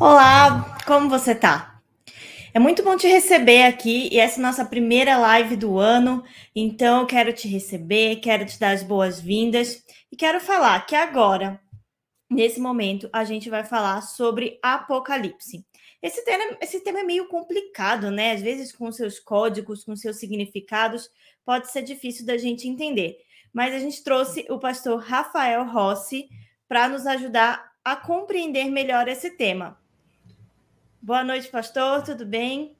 [0.00, 1.78] Olá, como você tá?
[2.54, 6.24] É muito bom te receber aqui e essa é a nossa primeira live do ano,
[6.56, 11.60] então eu quero te receber, quero te dar as boas-vindas e quero falar que agora,
[12.30, 15.66] nesse momento, a gente vai falar sobre Apocalipse.
[16.02, 18.32] Esse tema, esse tema é meio complicado, né?
[18.32, 21.10] Às vezes, com seus códigos, com seus significados,
[21.44, 23.18] pode ser difícil da gente entender.
[23.52, 26.26] Mas a gente trouxe o pastor Rafael Rossi
[26.66, 29.79] para nos ajudar a compreender melhor esse tema.
[31.02, 32.76] Boa noite, pastor, tudo bem?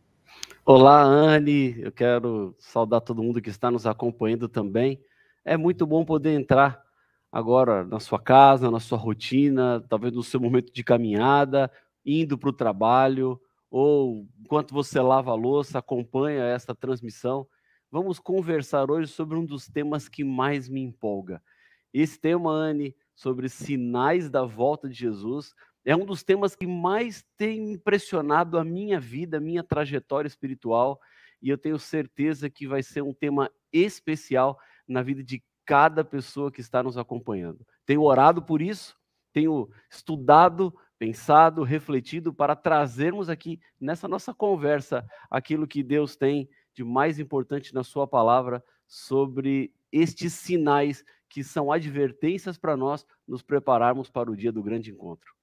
[0.62, 1.80] Olá, Anne.
[1.80, 5.02] Eu quero saudar todo mundo que está nos acompanhando também.
[5.42, 6.84] É muito bom poder entrar
[7.32, 11.72] agora na sua casa, na sua rotina, talvez no seu momento de caminhada,
[12.04, 17.46] indo para o trabalho, ou enquanto você lava a louça, acompanha esta transmissão.
[17.90, 21.42] Vamos conversar hoje sobre um dos temas que mais me empolga.
[21.90, 25.54] Esse tema, Anne, sobre sinais da volta de Jesus,
[25.84, 31.00] é um dos temas que mais tem impressionado a minha vida, a minha trajetória espiritual,
[31.42, 36.50] e eu tenho certeza que vai ser um tema especial na vida de cada pessoa
[36.50, 37.64] que está nos acompanhando.
[37.86, 38.98] Tenho orado por isso,
[39.32, 46.84] tenho estudado, pensado, refletido para trazermos aqui nessa nossa conversa aquilo que Deus tem de
[46.84, 54.10] mais importante na Sua palavra sobre estes sinais que são advertências para nós nos prepararmos
[54.10, 55.39] para o dia do grande encontro.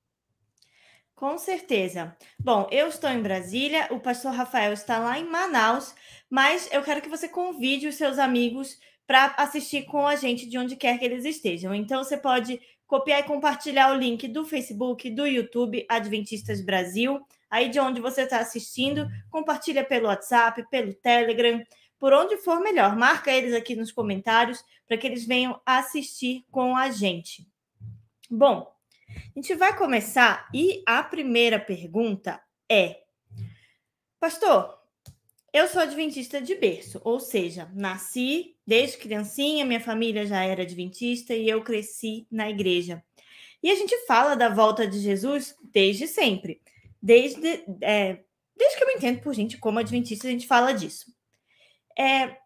[1.18, 2.16] Com certeza.
[2.38, 5.96] Bom, eu estou em Brasília, o pastor Rafael está lá em Manaus,
[6.30, 8.78] mas eu quero que você convide os seus amigos
[9.08, 11.74] para assistir com a gente de onde quer que eles estejam.
[11.74, 17.20] Então, você pode copiar e compartilhar o link do Facebook, do YouTube Adventistas Brasil,
[17.50, 21.64] aí de onde você está assistindo, compartilha pelo WhatsApp, pelo Telegram,
[21.98, 22.96] por onde for melhor.
[22.96, 27.44] Marca eles aqui nos comentários para que eles venham assistir com a gente.
[28.30, 28.72] Bom,
[29.10, 33.02] a gente vai começar e a primeira pergunta é:
[34.20, 34.78] Pastor,
[35.54, 41.34] eu sou adventista de berço, ou seja, nasci desde criancinha, minha família já era adventista
[41.34, 43.04] e eu cresci na igreja.
[43.64, 46.62] E a gente fala da volta de Jesus desde sempre.
[47.02, 48.24] Desde, é,
[48.56, 51.06] desde que eu me entendo por gente como adventista, a gente fala disso.
[51.98, 52.38] É,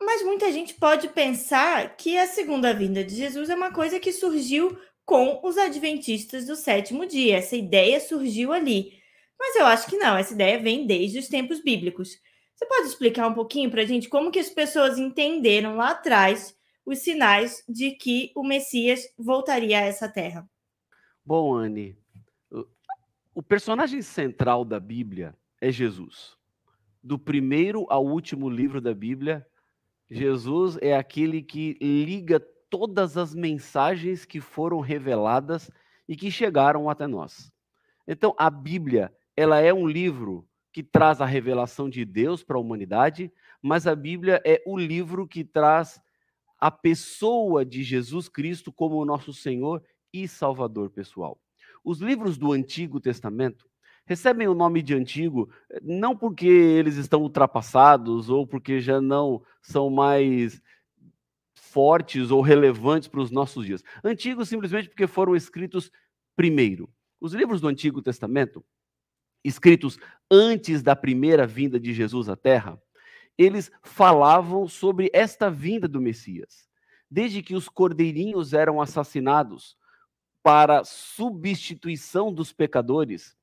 [0.00, 4.12] mas muita gente pode pensar que a segunda vinda de Jesus é uma coisa que
[4.12, 7.36] surgiu com os adventistas do sétimo dia.
[7.36, 8.92] Essa ideia surgiu ali.
[9.38, 12.18] Mas eu acho que não, essa ideia vem desde os tempos bíblicos.
[12.54, 16.56] Você pode explicar um pouquinho para a gente como que as pessoas entenderam lá atrás
[16.84, 20.48] os sinais de que o Messias voltaria a essa terra?
[21.24, 21.96] Bom, Anne,
[23.34, 26.36] o personagem central da Bíblia é Jesus.
[27.02, 29.46] Do primeiro ao último livro da Bíblia,
[30.10, 32.40] Jesus é aquele que liga
[32.70, 35.70] todas as mensagens que foram reveladas
[36.08, 37.52] e que chegaram até nós.
[38.06, 42.60] Então, a Bíblia, ela é um livro que traz a revelação de Deus para a
[42.60, 43.32] humanidade,
[43.62, 46.00] mas a Bíblia é o livro que traz
[46.58, 49.82] a pessoa de Jesus Cristo como nosso Senhor
[50.12, 51.38] e Salvador pessoal.
[51.84, 53.68] Os livros do Antigo Testamento
[54.06, 55.50] recebem o nome de antigo
[55.82, 60.62] não porque eles estão ultrapassados ou porque já não são mais
[61.76, 63.84] fortes ou relevantes para os nossos dias.
[64.02, 65.92] Antigos simplesmente porque foram escritos
[66.34, 66.88] primeiro.
[67.20, 68.64] Os livros do Antigo Testamento,
[69.44, 69.98] escritos
[70.30, 72.80] antes da primeira vinda de Jesus à Terra,
[73.36, 76.66] eles falavam sobre esta vinda do Messias.
[77.10, 79.76] Desde que os cordeirinhos eram assassinados
[80.42, 83.36] para substituição dos pecadores,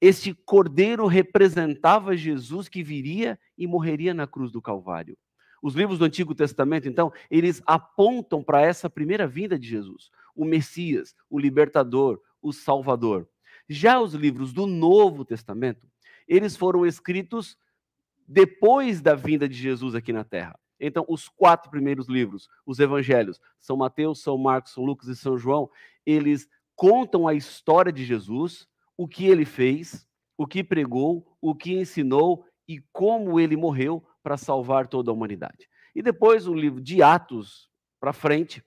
[0.00, 5.14] este cordeiro representava Jesus que viria e morreria na cruz do Calvário.
[5.62, 10.44] Os livros do Antigo Testamento, então, eles apontam para essa primeira vinda de Jesus, o
[10.44, 13.28] Messias, o libertador, o Salvador.
[13.68, 15.86] Já os livros do Novo Testamento,
[16.28, 17.56] eles foram escritos
[18.26, 20.58] depois da vinda de Jesus aqui na Terra.
[20.78, 25.38] Então, os quatro primeiros livros, os evangelhos, São Mateus, São Marcos, São Lucas e São
[25.38, 25.70] João,
[26.04, 30.06] eles contam a história de Jesus, o que ele fez,
[30.36, 35.68] o que pregou, o que ensinou e como ele morreu para salvar toda a humanidade.
[35.94, 37.70] E depois o livro de Atos
[38.00, 38.60] para frente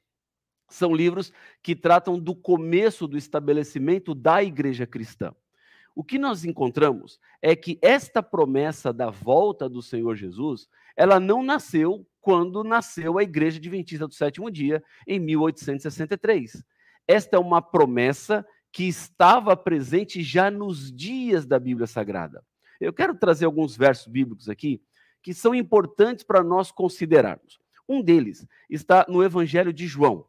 [0.69, 5.35] são livros que tratam do começo do estabelecimento da igreja cristã.
[5.93, 11.43] O que nós encontramos é que esta promessa da volta do Senhor Jesus, ela não
[11.43, 16.63] nasceu quando nasceu a Igreja Adventista do Sétimo Dia, em 1863.
[17.05, 22.45] Esta é uma promessa que estava presente já nos dias da Bíblia Sagrada.
[22.79, 24.81] Eu quero trazer alguns versos bíblicos aqui
[25.21, 27.59] que são importantes para nós considerarmos.
[27.87, 30.25] Um deles está no Evangelho de João,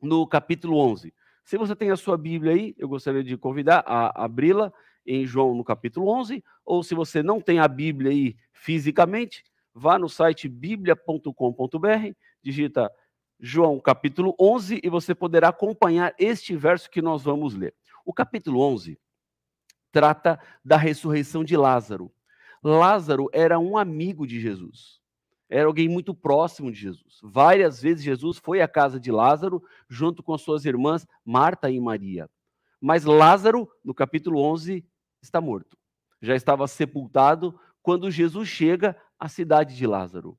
[0.00, 1.12] no capítulo 11.
[1.44, 4.72] Se você tem a sua Bíblia aí, eu gostaria de convidar a abri-la
[5.06, 9.98] em João no capítulo 11, ou se você não tem a Bíblia aí fisicamente, vá
[9.98, 12.12] no site biblia.com.br,
[12.42, 12.90] digita
[13.38, 17.74] João capítulo 11 e você poderá acompanhar este verso que nós vamos ler.
[18.04, 18.98] O capítulo 11
[19.92, 22.10] trata da ressurreição de Lázaro.
[22.66, 25.00] Lázaro era um amigo de Jesus.
[25.48, 27.20] Era alguém muito próximo de Jesus.
[27.22, 32.28] Várias vezes Jesus foi à casa de Lázaro junto com suas irmãs Marta e Maria.
[32.80, 34.84] Mas Lázaro, no capítulo 11,
[35.22, 35.78] está morto.
[36.20, 40.36] Já estava sepultado quando Jesus chega à cidade de Lázaro.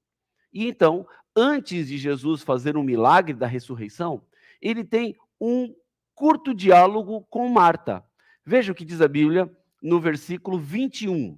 [0.52, 4.22] E então, antes de Jesus fazer um milagre da ressurreição,
[4.62, 5.74] ele tem um
[6.14, 8.04] curto diálogo com Marta.
[8.46, 9.50] Veja o que diz a Bíblia
[9.82, 11.38] no versículo 21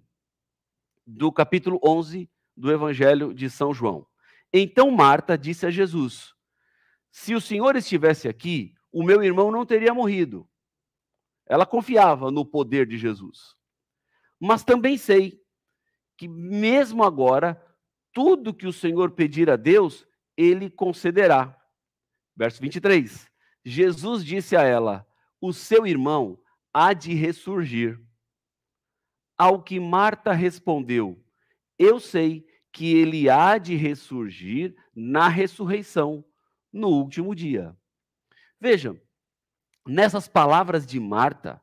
[1.12, 4.06] do capítulo 11 do Evangelho de São João.
[4.54, 6.36] Então Marta disse a Jesus:
[7.12, 10.48] Se o Senhor estivesse aqui, o meu irmão não teria morrido.
[11.48, 13.56] Ela confiava no poder de Jesus.
[14.40, 15.42] Mas também sei
[16.16, 17.60] que, mesmo agora,
[18.14, 20.06] tudo que o Senhor pedir a Deus,
[20.38, 21.60] ele concederá.
[22.36, 23.28] Verso 23.
[23.66, 25.08] Jesus disse a ela:
[25.42, 26.40] O seu irmão
[26.72, 28.00] há de ressurgir.
[29.40, 31.18] Ao que Marta respondeu:
[31.78, 36.26] Eu sei que ele há de ressurgir na ressurreição,
[36.74, 37.74] no último dia.
[38.60, 39.02] Veja,
[39.88, 41.62] nessas palavras de Marta,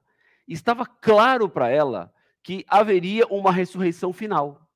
[0.49, 4.67] estava claro para ela que haveria uma ressurreição final.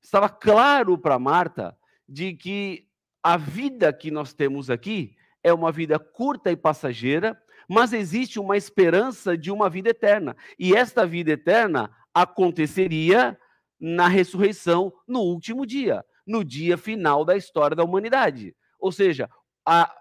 [0.00, 1.76] Estava claro para Marta
[2.08, 2.88] de que
[3.22, 8.56] a vida que nós temos aqui é uma vida curta e passageira, mas existe uma
[8.56, 10.36] esperança de uma vida eterna.
[10.58, 13.38] E esta vida eterna aconteceria
[13.80, 18.54] na ressurreição no último dia, no dia final da história da humanidade.
[18.78, 19.28] Ou seja,
[19.66, 19.92] a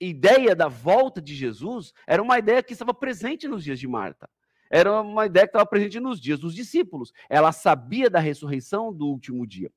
[0.00, 4.28] ideia da volta de Jesus era uma ideia que estava presente nos dias de Marta.
[4.70, 7.12] Era uma ideia que estava presente nos dias dos discípulos.
[7.28, 9.70] Ela sabia da ressurreição do último dia.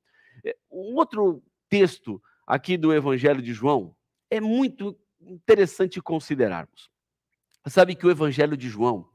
[0.44, 3.96] É, um outro texto aqui do Evangelho de João
[4.30, 6.90] é muito interessante considerarmos.
[7.68, 9.10] Sabe que o Evangelho de João,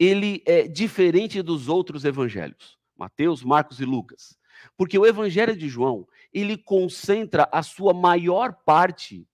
[0.00, 2.78] ele é diferente dos outros evangelhos.
[2.96, 4.38] Mateus, Marcos e Lucas.
[4.76, 9.26] Porque o Evangelho de João, ele concentra a sua maior parte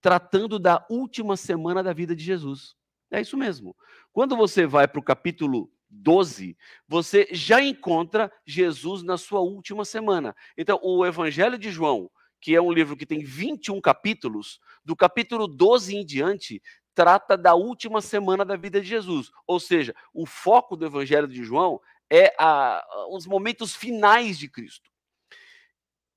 [0.00, 2.74] tratando da última semana da vida de Jesus.
[3.10, 3.76] É isso mesmo.
[4.12, 6.56] Quando você vai para o capítulo 12,
[6.88, 10.34] você já encontra Jesus na sua última semana.
[10.56, 15.46] Então, o Evangelho de João, que é um livro que tem 21 capítulos, do capítulo
[15.46, 16.62] 12 em diante,
[16.96, 19.30] trata da última semana da vida de Jesus.
[19.46, 21.78] Ou seja, o foco do Evangelho de João
[22.10, 24.90] é a, os momentos finais de Cristo.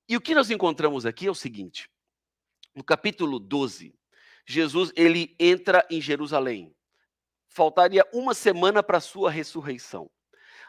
[0.08, 1.88] E o que nós encontramos aqui é o seguinte:
[2.74, 3.94] no capítulo 12,
[4.46, 6.74] Jesus ele entra em Jerusalém.
[7.46, 10.10] Faltaria uma semana para a sua ressurreição.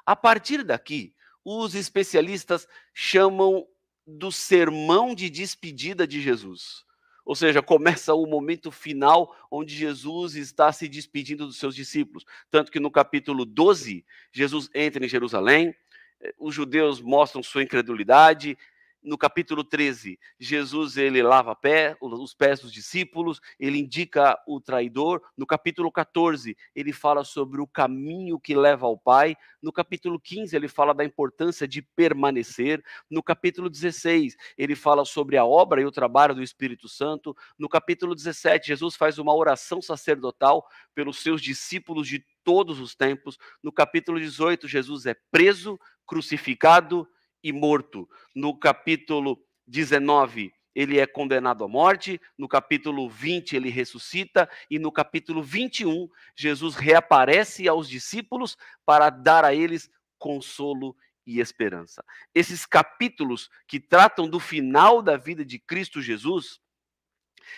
[0.05, 1.15] A partir daqui,
[1.45, 3.65] os especialistas chamam
[4.05, 6.83] do sermão de despedida de Jesus.
[7.25, 12.25] Ou seja, começa o momento final onde Jesus está se despedindo dos seus discípulos.
[12.49, 15.75] Tanto que no capítulo 12, Jesus entra em Jerusalém,
[16.19, 18.57] eh, os judeus mostram sua incredulidade,
[19.03, 25.21] no capítulo 13, Jesus ele lava pé, os pés dos discípulos, ele indica o traidor.
[25.35, 29.35] No capítulo 14, ele fala sobre o caminho que leva ao Pai.
[29.61, 32.83] No capítulo 15, ele fala da importância de permanecer.
[33.09, 37.35] No capítulo 16, ele fala sobre a obra e o trabalho do Espírito Santo.
[37.57, 43.39] No capítulo 17, Jesus faz uma oração sacerdotal pelos seus discípulos de todos os tempos.
[43.63, 47.07] No capítulo 18, Jesus é preso, crucificado
[47.43, 48.09] e morto.
[48.35, 54.91] No capítulo 19, ele é condenado à morte, no capítulo 20 ele ressuscita e no
[54.91, 60.95] capítulo 21 Jesus reaparece aos discípulos para dar a eles consolo
[61.25, 62.03] e esperança.
[62.33, 66.59] Esses capítulos que tratam do final da vida de Cristo Jesus,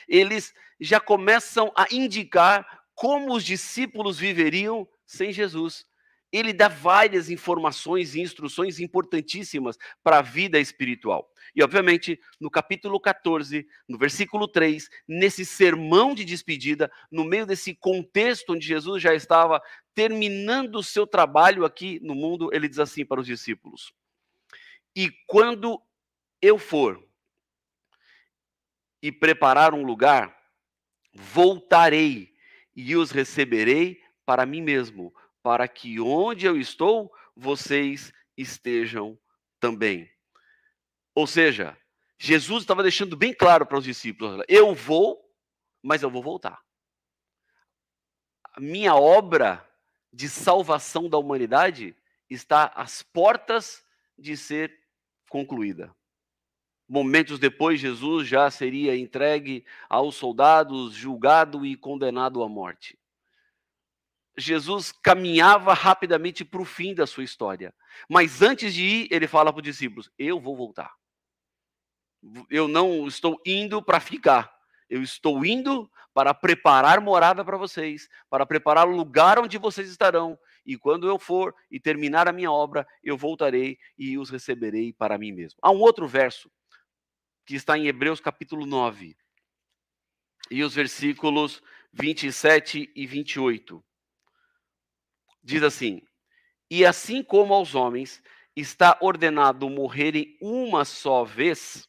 [0.08, 5.86] eles já começam a indicar como os discípulos viveriam sem Jesus
[6.34, 11.32] ele dá várias informações e instruções importantíssimas para a vida espiritual.
[11.56, 17.76] E, obviamente, no capítulo 14, no versículo 3, nesse sermão de despedida, no meio desse
[17.76, 19.62] contexto onde Jesus já estava
[19.94, 23.94] terminando o seu trabalho aqui no mundo, ele diz assim para os discípulos:
[24.96, 25.80] E quando
[26.42, 27.08] eu for
[29.04, 30.36] e preparar um lugar,
[31.14, 32.34] voltarei
[32.76, 35.14] e os receberei para mim mesmo
[35.44, 39.20] para que onde eu estou, vocês estejam
[39.60, 40.10] também.
[41.14, 41.78] Ou seja,
[42.18, 45.30] Jesus estava deixando bem claro para os discípulos: eu vou,
[45.84, 46.64] mas eu vou voltar.
[48.56, 49.68] a minha obra
[50.12, 51.96] de salvação da humanidade
[52.30, 53.84] está às portas
[54.18, 54.80] de ser
[55.30, 55.94] concluída.
[56.88, 62.98] Momentos depois, Jesus já seria entregue aos soldados, julgado e condenado à morte.
[64.38, 67.74] Jesus caminhava rapidamente para o fim da sua história.
[68.10, 70.94] Mas antes de ir, ele fala para os discípulos: Eu vou voltar.
[72.50, 74.52] Eu não estou indo para ficar.
[74.90, 80.38] Eu estou indo para preparar morada para vocês, para preparar o lugar onde vocês estarão.
[80.66, 85.18] E quando eu for e terminar a minha obra, eu voltarei e os receberei para
[85.18, 85.60] mim mesmo.
[85.62, 86.52] Há um outro verso
[87.46, 89.18] que está em Hebreus capítulo 9,
[90.50, 91.62] e os versículos
[91.92, 93.84] 27 e 28.
[95.44, 96.02] Diz assim:
[96.70, 98.22] E assim como aos homens
[98.56, 101.88] está ordenado morrerem uma só vez,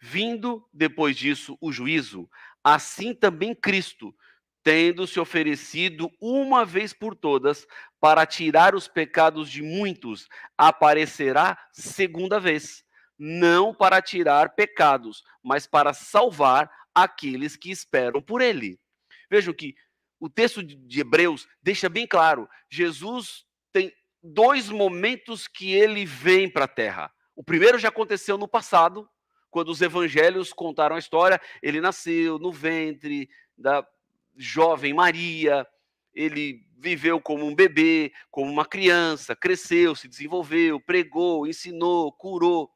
[0.00, 2.28] vindo depois disso o juízo,
[2.62, 4.14] assim também Cristo,
[4.62, 7.66] tendo se oferecido uma vez por todas
[7.98, 12.84] para tirar os pecados de muitos, aparecerá segunda vez
[13.18, 18.80] não para tirar pecados, mas para salvar aqueles que esperam por ele.
[19.30, 19.74] Vejam que
[20.20, 26.66] o texto de Hebreus deixa bem claro: Jesus tem dois momentos que ele vem para
[26.66, 27.10] a terra.
[27.34, 29.08] O primeiro já aconteceu no passado,
[29.50, 31.40] quando os evangelhos contaram a história.
[31.62, 33.84] Ele nasceu no ventre da
[34.36, 35.66] jovem Maria,
[36.14, 42.70] ele viveu como um bebê, como uma criança, cresceu, se desenvolveu, pregou, ensinou, curou.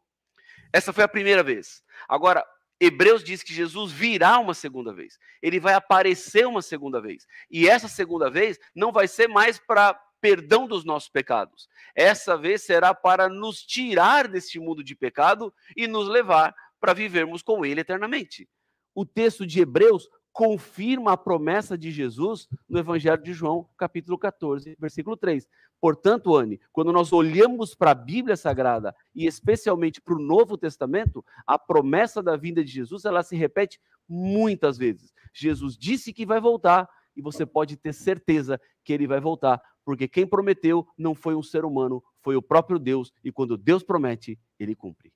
[0.72, 1.82] Essa foi a primeira vez.
[2.08, 2.44] Agora,
[2.80, 5.18] Hebreus diz que Jesus virá uma segunda vez.
[5.40, 7.26] Ele vai aparecer uma segunda vez.
[7.50, 11.68] E essa segunda vez não vai ser mais para perdão dos nossos pecados.
[11.94, 17.42] Essa vez será para nos tirar deste mundo de pecado e nos levar para vivermos
[17.42, 18.48] com ele eternamente.
[18.94, 24.76] O texto de Hebreus confirma a promessa de Jesus no Evangelho de João, capítulo 14,
[24.80, 25.46] versículo 3.
[25.80, 31.24] Portanto, Anne, quando nós olhamos para a Bíblia Sagrada e especialmente para o Novo Testamento,
[31.46, 35.14] a promessa da vinda de Jesus, ela se repete muitas vezes.
[35.32, 40.08] Jesus disse que vai voltar e você pode ter certeza que ele vai voltar, porque
[40.08, 44.36] quem prometeu não foi um ser humano, foi o próprio Deus, e quando Deus promete,
[44.58, 45.12] ele cumpre.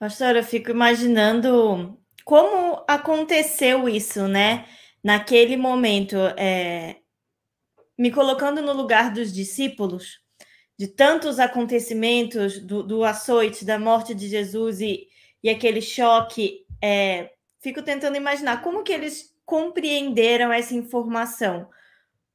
[0.00, 1.96] Pastor, eu fico imaginando
[2.26, 4.66] como aconteceu isso, né?
[5.00, 6.96] Naquele momento, é,
[7.96, 10.18] me colocando no lugar dos discípulos,
[10.76, 15.06] de tantos acontecimentos do, do açoite, da morte de Jesus e,
[15.40, 17.30] e aquele choque, é,
[17.60, 21.70] fico tentando imaginar como que eles compreenderam essa informação.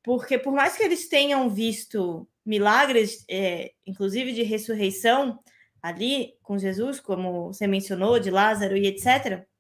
[0.02, 5.38] Porque por mais que eles tenham visto milagres, é, inclusive de ressurreição,
[5.82, 9.51] ali com Jesus, como você mencionou, de Lázaro e etc.,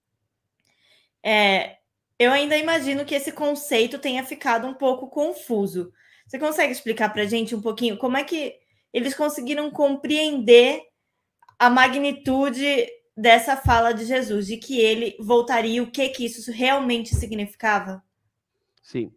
[1.23, 1.77] é,
[2.17, 5.91] eu ainda imagino que esse conceito tenha ficado um pouco confuso.
[6.27, 8.55] Você consegue explicar para a gente um pouquinho como é que
[8.93, 10.81] eles conseguiram compreender
[11.57, 17.15] a magnitude dessa fala de Jesus, de que ele voltaria, o que que isso realmente
[17.15, 18.03] significava?
[18.81, 19.13] Sim.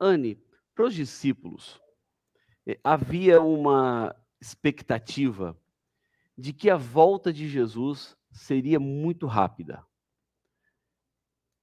[0.00, 0.38] Anne,
[0.74, 1.80] para os discípulos,
[2.66, 5.56] eh, havia uma expectativa
[6.36, 9.82] de que a volta de Jesus seria muito rápida.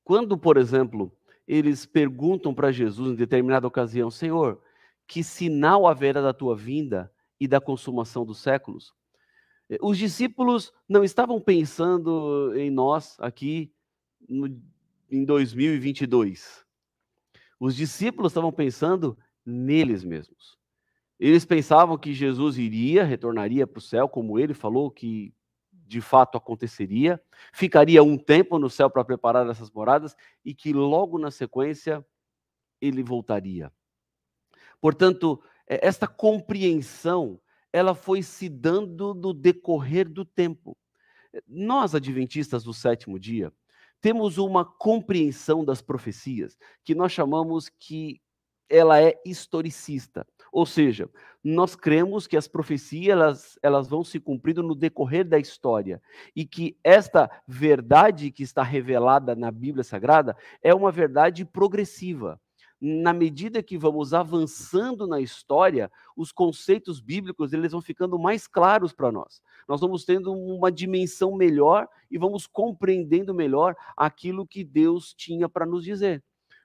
[0.03, 1.11] Quando, por exemplo,
[1.47, 4.61] eles perguntam para Jesus em determinada ocasião: Senhor,
[5.07, 8.93] que sinal haverá da tua vinda e da consumação dos séculos?
[9.69, 13.71] Eh, os discípulos não estavam pensando em nós aqui
[14.27, 14.47] no,
[15.09, 16.65] em 2022.
[17.59, 20.57] Os discípulos estavam pensando neles mesmos.
[21.19, 25.33] Eles pensavam que Jesus iria, retornaria para o céu, como ele falou que
[25.93, 27.21] de fato aconteceria,
[27.53, 32.03] ficaria um tempo no céu para preparar essas moradas e que logo na sequência
[32.81, 33.71] ele voltaria.
[34.81, 37.39] Portanto, é, esta compreensão
[37.71, 40.75] ela foi se dando no decorrer do tempo.
[41.47, 43.53] Nós, adventistas do sétimo dia,
[44.01, 48.19] temos uma compreensão das profecias que nós chamamos que
[48.67, 50.25] ela é historicista.
[50.53, 51.09] Ou seja,
[51.43, 55.99] nós cremos que as profecias elas, elas vão se cumprindo no decorrer da história
[56.35, 62.39] e que esta verdade que está revelada na Bíblia Sagrada é uma verdade progressiva.
[62.79, 68.93] Na medida que vamos avançando na história, os conceitos bíblicos eles vão ficando mais claros
[68.93, 69.41] para nós.
[69.67, 75.65] Nós vamos tendo uma dimensão melhor e vamos compreendendo melhor aquilo que Deus tinha para
[75.65, 76.23] nos dizer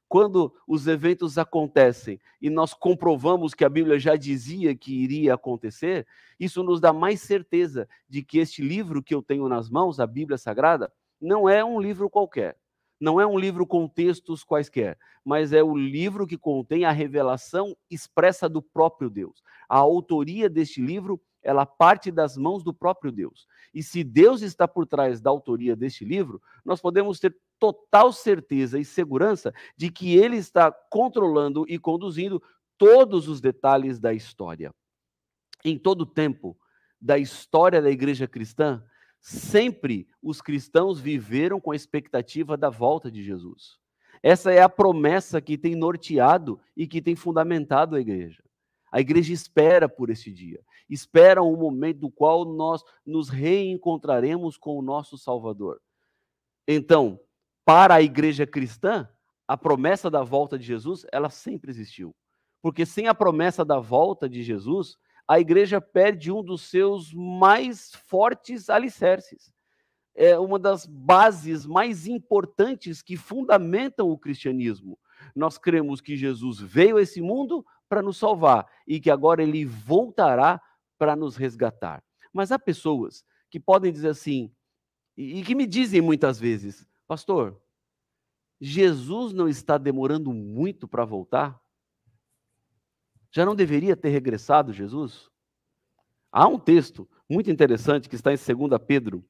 [0.08, 6.06] quando os eventos acontecem e nós comprovamos que a Bíblia já dizia que iria acontecer,
[6.40, 10.06] isso nos dá mais certeza de que este livro que eu tenho nas mãos, a
[10.06, 10.90] Bíblia Sagrada,
[11.20, 12.56] não é um livro qualquer.
[13.00, 17.76] não é um livro com textos quaisquer, mas é o livro que contém a revelação
[17.88, 19.40] expressa do próprio Deus.
[19.68, 23.46] A autoria deste livro, ela parte das mãos do próprio Deus.
[23.72, 28.78] E se Deus está por trás da autoria deste livro, nós podemos ter total certeza
[28.78, 32.42] e segurança de que ele está controlando e conduzindo
[32.76, 34.72] todos os detalhes da história.
[35.64, 36.56] Em todo o tempo
[37.00, 38.82] da história da igreja cristã,
[39.20, 43.78] Sempre os cristãos viveram com a expectativa da volta de Jesus.
[44.22, 48.42] Essa é a promessa que tem norteado e que tem fundamentado a igreja.
[48.90, 54.78] A igreja espera por esse dia, espera um momento do qual nós nos reencontraremos com
[54.78, 55.80] o nosso Salvador.
[56.66, 57.20] Então,
[57.68, 59.06] para a igreja cristã,
[59.46, 62.16] a promessa da volta de Jesus, ela sempre existiu.
[62.62, 64.96] Porque sem a promessa da volta de Jesus,
[65.28, 69.52] a igreja perde um dos seus mais fortes alicerces.
[70.14, 74.98] É uma das bases mais importantes que fundamentam o cristianismo.
[75.36, 79.66] Nós cremos que Jesus veio a esse mundo para nos salvar e que agora ele
[79.66, 80.58] voltará
[80.96, 82.02] para nos resgatar.
[82.32, 84.50] Mas há pessoas que podem dizer assim,
[85.14, 87.58] e que me dizem muitas vezes, pastor,
[88.60, 91.58] Jesus não está demorando muito para voltar?
[93.30, 95.30] Já não deveria ter regressado Jesus?
[96.30, 99.24] Há um texto muito interessante que está em 2 Pedro,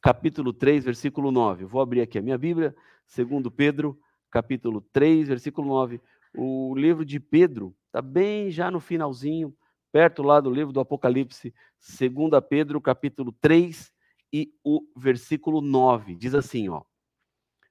[0.00, 1.66] capítulo 3, versículo 9.
[1.66, 2.74] vou abrir aqui a minha Bíblia,
[3.14, 3.98] 2 Pedro,
[4.30, 6.00] capítulo 3, versículo 9.
[6.34, 9.54] O livro de Pedro está bem já no finalzinho,
[9.92, 11.54] perto lá do livro do Apocalipse,
[11.98, 13.92] 2 Pedro, capítulo 3
[14.32, 16.14] e o versículo 9.
[16.14, 16.82] Diz assim, ó: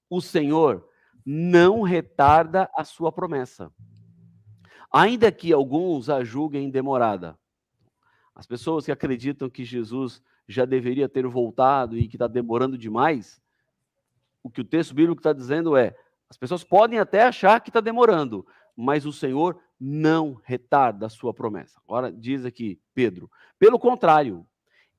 [0.10, 0.88] O Senhor
[1.26, 3.72] não retarda a sua promessa,
[4.92, 7.38] ainda que alguns a julguem demorada.
[8.34, 13.42] As pessoas que acreditam que Jesus já deveria ter voltado e que está demorando demais,
[14.42, 15.96] o que o texto bíblico está dizendo é:
[16.30, 21.34] as pessoas podem até achar que está demorando, mas o Senhor não retarda a sua
[21.34, 21.80] promessa.
[21.86, 24.48] Agora diz aqui Pedro: pelo contrário,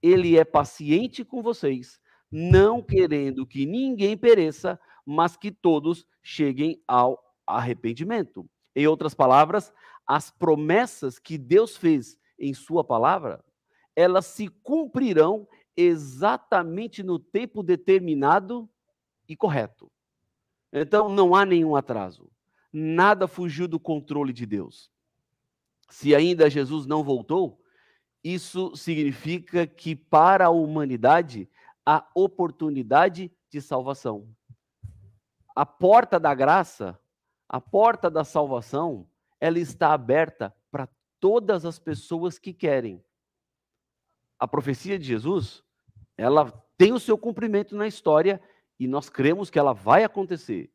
[0.03, 4.79] ele é paciente com vocês, não querendo que ninguém pereça,
[5.11, 8.47] mas que todos cheguem ao arrependimento.
[8.77, 9.73] Em outras palavras,
[10.07, 13.43] as promessas que Deus fez em Sua palavra,
[13.97, 18.69] elas se cumprirão exatamente no tempo determinado
[19.27, 19.91] e correto.
[20.71, 22.31] Então, não há nenhum atraso.
[22.71, 24.91] Nada fugiu do controle de Deus.
[25.89, 27.59] Se ainda Jesus não voltou,
[28.23, 31.49] isso significa que para a humanidade
[31.87, 34.29] há oportunidade de salvação.
[35.59, 36.97] A porta da graça,
[37.49, 43.05] a porta da salvação, ela está aberta para todas as pessoas que querem.
[44.39, 45.65] A profecia de Jesus,
[46.17, 48.41] ela tem o seu cumprimento na história
[48.79, 50.71] e nós cremos que ela vai acontecer.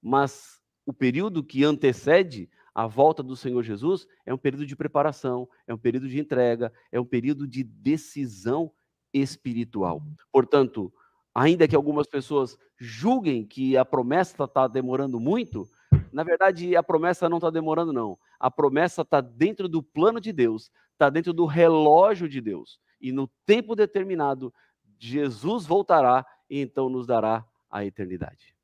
[0.00, 5.46] Mas o período que antecede a volta do Senhor Jesus é um período de preparação,
[5.66, 8.72] é um período de entrega, é um período de decisão
[9.12, 10.02] espiritual.
[10.32, 10.90] Portanto,
[11.34, 15.68] ainda que algumas pessoas julguem que a promessa está demorando muito,
[16.12, 18.18] na verdade, a promessa não está demorando, não.
[18.38, 22.78] A promessa está dentro do plano de Deus, está dentro do relógio de Deus.
[23.00, 24.52] E no tempo determinado,
[24.98, 28.54] Jesus voltará e então nos dará a eternidade.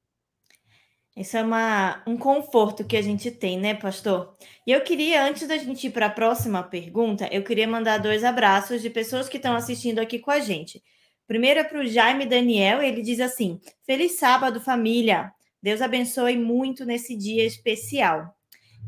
[1.16, 4.37] Isso é uma, um conforto que a gente tem, né, pastor?
[4.64, 8.22] E eu queria, antes da gente ir para a próxima pergunta, eu queria mandar dois
[8.22, 10.81] abraços de pessoas que estão assistindo aqui com a gente.
[11.29, 15.31] Primeiro é para o Jaime Daniel, ele diz assim: Feliz sábado, família!
[15.62, 18.35] Deus abençoe muito nesse dia especial.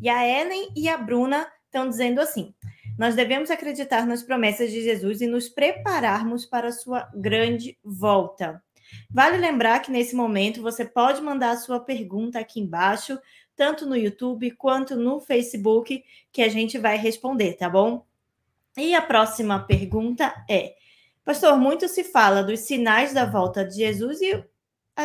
[0.01, 2.55] E a Ellen e a Bruna estão dizendo assim:
[2.99, 8.63] nós devemos acreditar nas promessas de Jesus e nos prepararmos para a sua grande volta.
[9.11, 13.19] Vale lembrar que nesse momento você pode mandar a sua pergunta aqui embaixo,
[13.55, 18.07] tanto no YouTube quanto no Facebook, que a gente vai responder, tá bom?
[18.77, 20.75] E a próxima pergunta é:
[21.31, 24.45] Pastor, muito se fala dos sinais da volta de Jesus e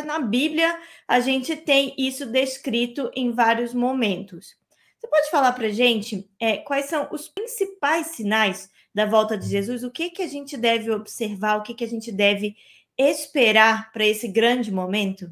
[0.07, 0.75] na Bíblia
[1.07, 4.55] a gente tem isso descrito em vários momentos.
[4.97, 9.83] Você pode falar para gente é, quais são os principais sinais da volta de Jesus?
[9.83, 11.59] O que, que a gente deve observar?
[11.59, 12.57] O que, que a gente deve
[12.97, 15.31] esperar para esse grande momento?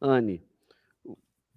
[0.00, 0.44] Anne,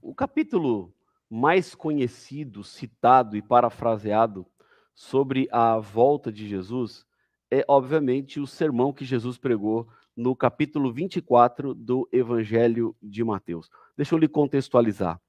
[0.01, 0.91] o capítulo
[1.29, 4.47] mais conhecido, citado e parafraseado
[4.95, 7.05] sobre a volta de Jesus
[7.49, 13.69] é, obviamente, o sermão que Jesus pregou no capítulo 24 do Evangelho de Mateus.
[13.95, 15.21] Deixa eu lhe contextualizar.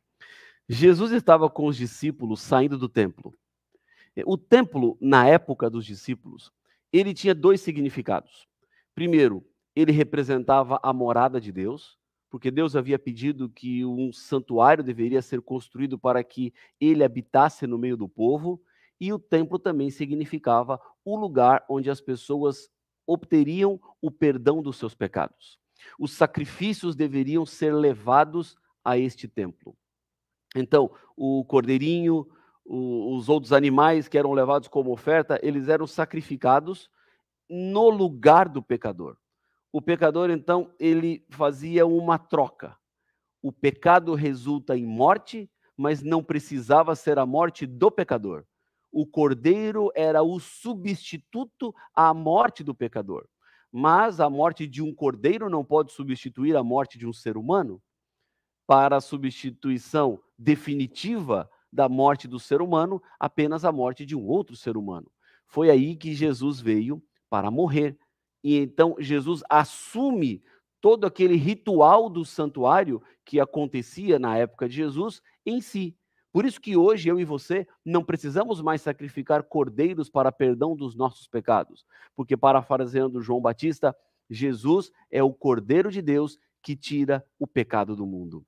[0.68, 3.34] Jesus estava com os discípulos saindo do templo.
[4.26, 6.52] O templo, na época dos discípulos,
[6.92, 8.48] ele tinha dois significados.
[8.94, 9.44] Primeiro,
[9.76, 11.96] ele representava a morada de Deus,
[12.28, 17.78] porque Deus havia pedido que um santuário deveria ser construído para que ele habitasse no
[17.78, 18.60] meio do povo,
[19.00, 22.68] e o templo também significava o lugar onde as pessoas
[23.06, 25.58] obteriam o perdão dos seus pecados.
[25.98, 29.76] Os sacrifícios deveriam ser levados a este templo.
[30.54, 32.26] Então, o cordeirinho,
[32.64, 36.90] os outros animais que eram levados como oferta, eles eram sacrificados
[37.48, 39.16] no lugar do pecador.
[39.72, 42.76] O pecador, então, ele fazia uma troca.
[43.42, 48.44] O pecado resulta em morte, mas não precisava ser a morte do pecador.
[48.90, 53.28] O cordeiro era o substituto à morte do pecador.
[53.70, 57.82] Mas a morte de um cordeiro não pode substituir a morte de um ser humano.
[58.66, 64.56] Para a substituição definitiva da morte do ser humano, apenas a morte de um outro
[64.56, 65.10] ser humano.
[65.46, 67.98] Foi aí que Jesus veio para morrer.
[68.42, 70.42] E então Jesus assume
[70.80, 75.96] todo aquele ritual do santuário que acontecia na época de Jesus em si.
[76.38, 80.94] Por isso que hoje eu e você não precisamos mais sacrificar cordeiros para perdão dos
[80.94, 83.92] nossos pecados, porque parafraseando João Batista,
[84.30, 88.46] Jesus é o cordeiro de Deus que tira o pecado do mundo.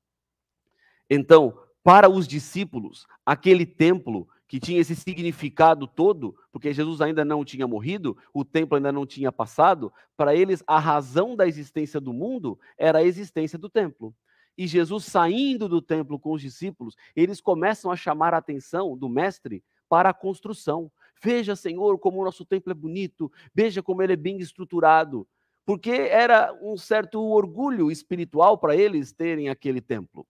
[1.10, 7.44] Então, para os discípulos, aquele templo que tinha esse significado todo, porque Jesus ainda não
[7.44, 12.12] tinha morrido, o templo ainda não tinha passado, para eles a razão da existência do
[12.12, 14.14] mundo era a existência do templo.
[14.60, 19.08] E Jesus saindo do templo com os discípulos, eles começam a chamar a atenção do
[19.08, 20.92] mestre para a construção.
[21.24, 25.26] Veja, Senhor, como o nosso templo é bonito, veja como ele é bem estruturado.
[25.64, 30.26] Porque era um certo orgulho espiritual para eles terem aquele templo.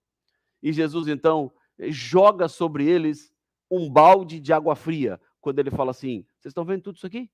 [0.62, 1.50] E Jesus então
[1.88, 3.34] joga sobre eles
[3.68, 7.28] um balde de água fria, quando ele fala assim: Vocês estão vendo tudo isso aqui?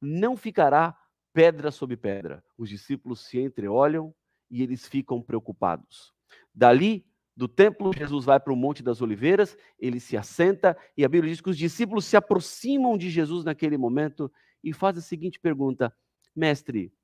[0.00, 0.96] Não ficará
[1.32, 2.44] pedra sobre pedra.
[2.56, 4.14] Os discípulos se entreolham
[4.54, 6.14] e eles ficam preocupados.
[6.54, 7.04] Dali,
[7.36, 11.32] do templo, Jesus vai para o Monte das Oliveiras, ele se assenta e a Bíblia
[11.32, 14.30] diz que os discípulos se aproximam de Jesus naquele momento
[14.62, 15.92] e faz a seguinte pergunta:
[16.36, 16.94] Mestre,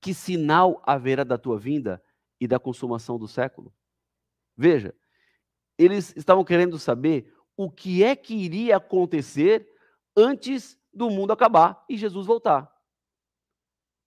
[0.00, 2.02] que sinal haverá da tua vinda
[2.40, 3.72] e da consumação do século?
[4.56, 4.92] Veja,
[5.78, 9.64] eles estavam querendo saber o que é que iria acontecer
[10.16, 12.68] antes do mundo acabar e Jesus voltar.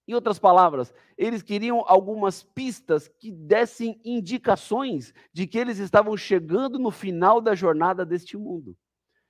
[0.06, 6.78] Em outras palavras, eles queriam algumas pistas que dessem indicações de que eles estavam chegando
[6.78, 8.76] no final da jornada deste mundo.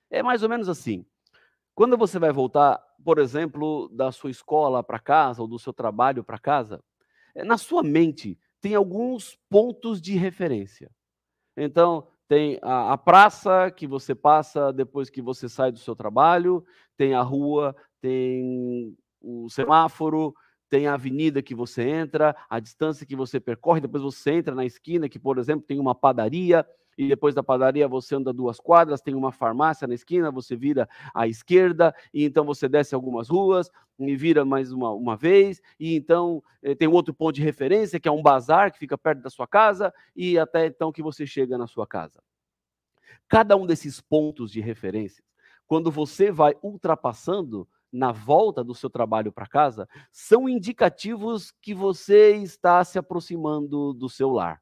[0.09, 1.05] É mais ou menos assim.
[1.75, 6.23] Quando você vai voltar, por exemplo, da sua escola para casa ou do seu trabalho
[6.23, 6.83] para casa,
[7.35, 10.89] é, na sua mente tem alguns pontos de referência.
[11.57, 16.63] Então, tem a, a, praça que você passa depois que você sai do seu trabalho,
[16.95, 20.33] tem a rua, tem o semáforo,
[20.73, 24.65] tem a avenida que você entra, a distância que você percorre, depois você entra na
[24.65, 26.65] esquina, que, por exemplo, tem uma padaria,
[26.97, 30.89] e depois da padaria você anda duas quadras, tem uma farmácia na esquina, você vira
[31.13, 35.95] à esquerda, e então você desce algumas ruas, e vira mais uma, uma vez, e
[35.95, 39.29] então eh, tem outro ponto de referência, que é um bazar que fica perto da
[39.29, 42.19] sua casa, e até então que você chega na sua casa.
[43.27, 45.23] Cada um desses pontos de referência,
[45.67, 52.35] quando você vai ultrapassando na volta do seu trabalho para casa, são indicativos que você
[52.37, 54.59] está se aproximando do seu lar.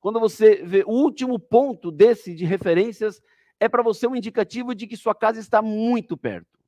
[0.00, 3.22] Quando você vê o último ponto desse de referências,
[3.60, 6.58] é para você um indicativo de que sua casa está muito perto.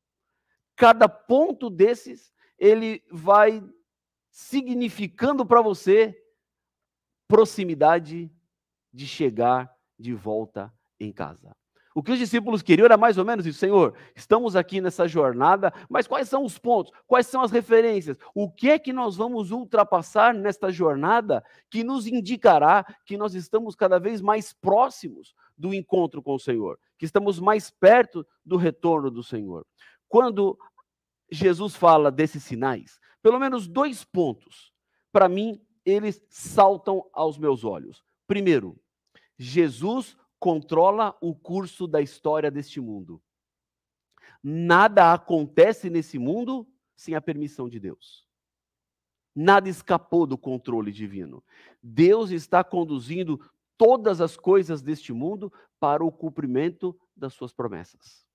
[0.77, 3.63] Cada ponto desses, ele vai
[4.31, 6.17] significando para você
[7.27, 8.31] proximidade
[8.93, 11.55] de chegar de volta em casa.
[11.99, 15.75] O que os discípulos queriam era mais ou menos isso, Senhor, estamos aqui nessa jornada,
[15.91, 16.93] mas quais são os pontos?
[17.09, 18.17] Quais são as referências?
[18.33, 23.75] O que é que nós vamos ultrapassar nesta jornada que nos indicará que nós estamos
[23.75, 29.11] cada vez mais próximos do encontro com o Senhor, que estamos mais perto do retorno
[29.11, 29.67] do Senhor?
[30.09, 30.57] Quando
[31.29, 34.73] Jesus fala desses sinais, pelo menos dois pontos,
[35.11, 38.05] para mim, eles saltam aos meus olhos.
[38.25, 38.79] Primeiro,
[39.37, 43.21] Jesus controla o curso da história deste mundo.
[44.43, 48.27] Nada acontece nesse mundo sem a permissão de Deus.
[49.35, 51.45] Nada escapou do controle divino.
[51.83, 53.41] Deus está conduzindo
[53.77, 58.27] todas as coisas deste mundo para o cumprimento das suas promessas.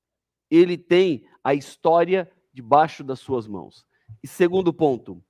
[0.50, 3.86] Ele tem a história debaixo das suas mãos.
[4.22, 5.22] E segundo ponto,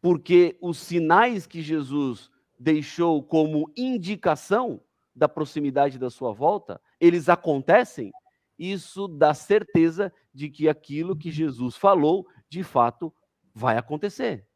[0.00, 4.82] porque os sinais que Jesus deixou como indicação
[5.18, 8.12] da proximidade da sua volta, eles acontecem,
[8.58, 13.12] isso dá certeza de que aquilo que Jesus falou, de fato,
[13.52, 14.46] vai acontecer.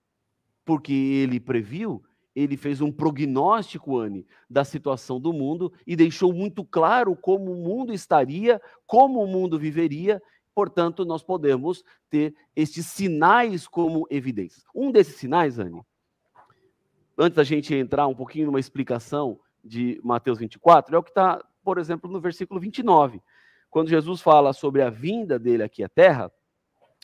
[0.64, 2.02] Porque ele previu
[2.34, 7.56] ele fez um prognóstico, Anne, da situação do mundo e deixou muito claro como o
[7.56, 10.20] mundo estaria, como o mundo viveria.
[10.54, 14.64] Portanto, nós podemos ter estes sinais como evidências.
[14.74, 15.82] Um desses sinais, Anne,
[17.18, 21.44] antes da gente entrar um pouquinho numa explicação de Mateus 24, é o que está,
[21.62, 23.22] por exemplo, no versículo 29.
[23.70, 26.30] Quando Jesus fala sobre a vinda dele aqui à terra,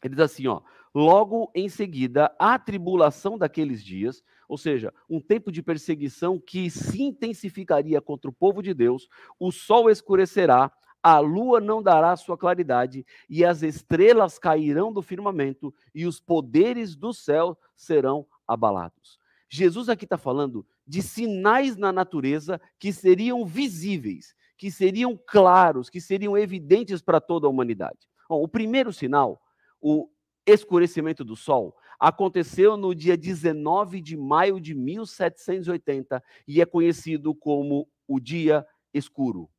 [0.02, 0.60] ele diz assim, ó,
[0.94, 7.02] logo em seguida, a tribulação daqueles dias, ou seja, um tempo de perseguição que se
[7.02, 10.70] intensificaria contra o povo de Deus, o sol escurecerá,
[11.02, 16.96] a lua não dará sua claridade, e as estrelas cairão do firmamento, e os poderes
[16.96, 19.18] do céu serão abalados.
[19.48, 26.00] Jesus aqui está falando de sinais na natureza que seriam visíveis, que seriam claros, que
[26.00, 27.98] seriam evidentes para toda a humanidade.
[28.26, 29.40] Bom, o primeiro sinal,
[29.80, 30.08] o
[30.46, 37.86] escurecimento do sol, aconteceu no dia 19 de maio de 1780 e é conhecido como
[38.06, 39.50] o dia escuro.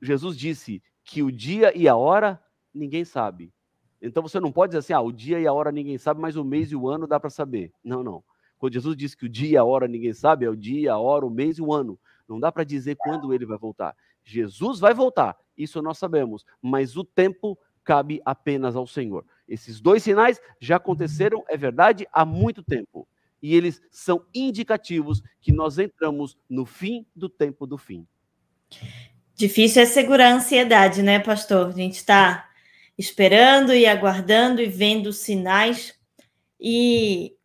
[0.00, 2.40] Jesus disse que o dia e a hora
[2.72, 3.52] ninguém sabe.
[4.00, 6.36] Então você não pode dizer assim, ah, o dia e a hora ninguém sabe, mas
[6.36, 7.72] o mês e o ano dá para saber.
[7.82, 8.22] Não, não.
[8.58, 10.98] Quando Jesus disse que o dia e a hora ninguém sabe, é o dia, a
[10.98, 11.98] hora, o mês e o ano.
[12.28, 13.94] Não dá para dizer quando ele vai voltar.
[14.22, 19.24] Jesus vai voltar, isso nós sabemos, mas o tempo cabe apenas ao Senhor.
[19.46, 23.06] Esses dois sinais já aconteceram, é verdade, há muito tempo.
[23.42, 28.06] E eles são indicativos que nós entramos no fim do tempo do fim.
[29.36, 31.68] Difícil é segurar a ansiedade, né, pastor?
[31.68, 32.48] A gente está
[32.96, 35.94] esperando e aguardando e vendo sinais.
[36.58, 37.36] E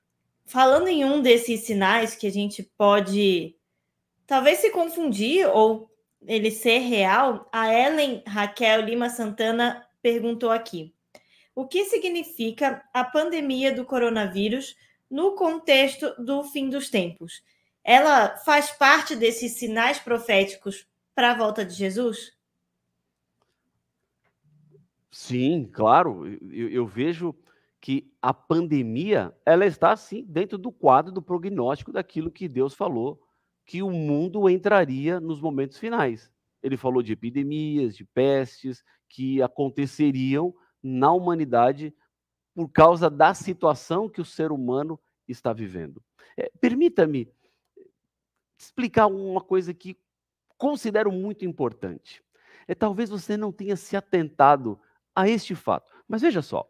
[0.45, 3.55] falando em um desses sinais que a gente pode
[4.29, 10.93] talvez se confundir ou ele ser real, a Ellen Raquel Lima Santana perguntou aqui:
[11.55, 14.77] o que significa a pandemia do coronavírus
[15.09, 17.41] no contexto do fim dos tempos?
[17.83, 22.37] Ela faz parte desses sinais proféticos para a volta de Jesus?
[25.09, 26.27] Sim, claro.
[26.53, 27.33] Eu, eu, vejo
[27.81, 33.19] que a pandemia ela está sim dentro do quadro do prognóstico daquilo que Deus falou
[33.69, 36.31] que o mundo entraria nos momentos finais.
[36.63, 41.93] Ele falou de epidemias, de pestes que aconteceriam na humanidade
[42.55, 46.03] por causa da situação que o ser humano está vivendo.
[46.35, 47.31] É, Permita-me
[48.57, 49.95] explicar uma coisa que
[50.57, 52.23] considero muito importante.
[52.67, 54.79] É talvez você não tenha se atentado
[55.15, 55.93] a este fato.
[56.07, 56.67] Mas veja só,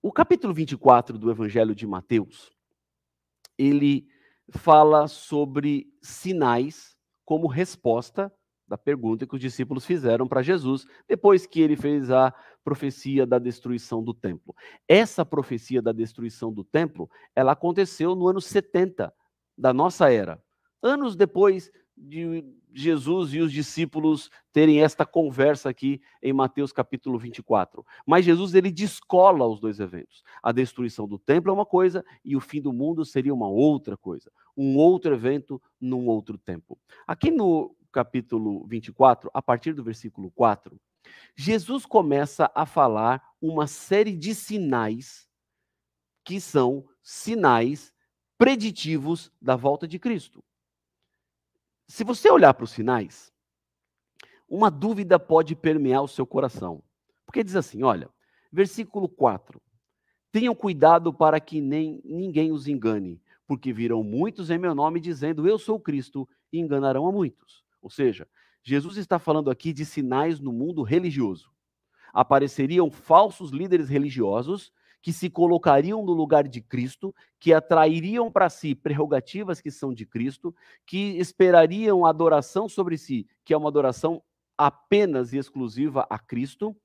[0.00, 2.52] o capítulo 24 do Evangelho de Mateus,
[3.58, 4.08] ele
[4.50, 8.32] fala sobre sinais como resposta
[8.66, 13.38] da pergunta que os discípulos fizeram para Jesus depois que ele fez a profecia da
[13.38, 14.54] destruição do templo.
[14.86, 19.12] Essa profecia da destruição do templo, ela aconteceu no ano 70
[19.56, 20.42] da nossa era,
[20.82, 27.84] anos depois de Jesus e os discípulos terem esta conversa aqui em Mateus capítulo 24.
[28.06, 30.22] Mas Jesus ele descola os dois eventos.
[30.42, 33.96] A destruição do templo é uma coisa e o fim do mundo seria uma outra
[33.96, 36.78] coisa, um outro evento num outro tempo.
[37.06, 40.78] Aqui no capítulo 24, a partir do versículo 4,
[41.34, 45.28] Jesus começa a falar uma série de sinais
[46.24, 47.94] que são sinais
[48.36, 50.44] preditivos da volta de Cristo.
[51.88, 53.32] Se você olhar para os sinais,
[54.46, 56.82] uma dúvida pode permear o seu coração.
[57.24, 58.10] Porque diz assim: olha,
[58.52, 59.60] versículo 4:
[60.30, 65.48] Tenham cuidado para que nem ninguém os engane, porque virão muitos em meu nome dizendo
[65.48, 67.64] eu sou Cristo e enganarão a muitos.
[67.80, 68.28] Ou seja,
[68.62, 71.50] Jesus está falando aqui de sinais no mundo religioso.
[72.12, 78.74] Apareceriam falsos líderes religiosos que se colocariam no lugar de Cristo, que atrairiam para si
[78.74, 84.22] prerrogativas que são de Cristo, que esperariam adoração sobre si, que é uma adoração
[84.56, 86.76] apenas e exclusiva a Cristo,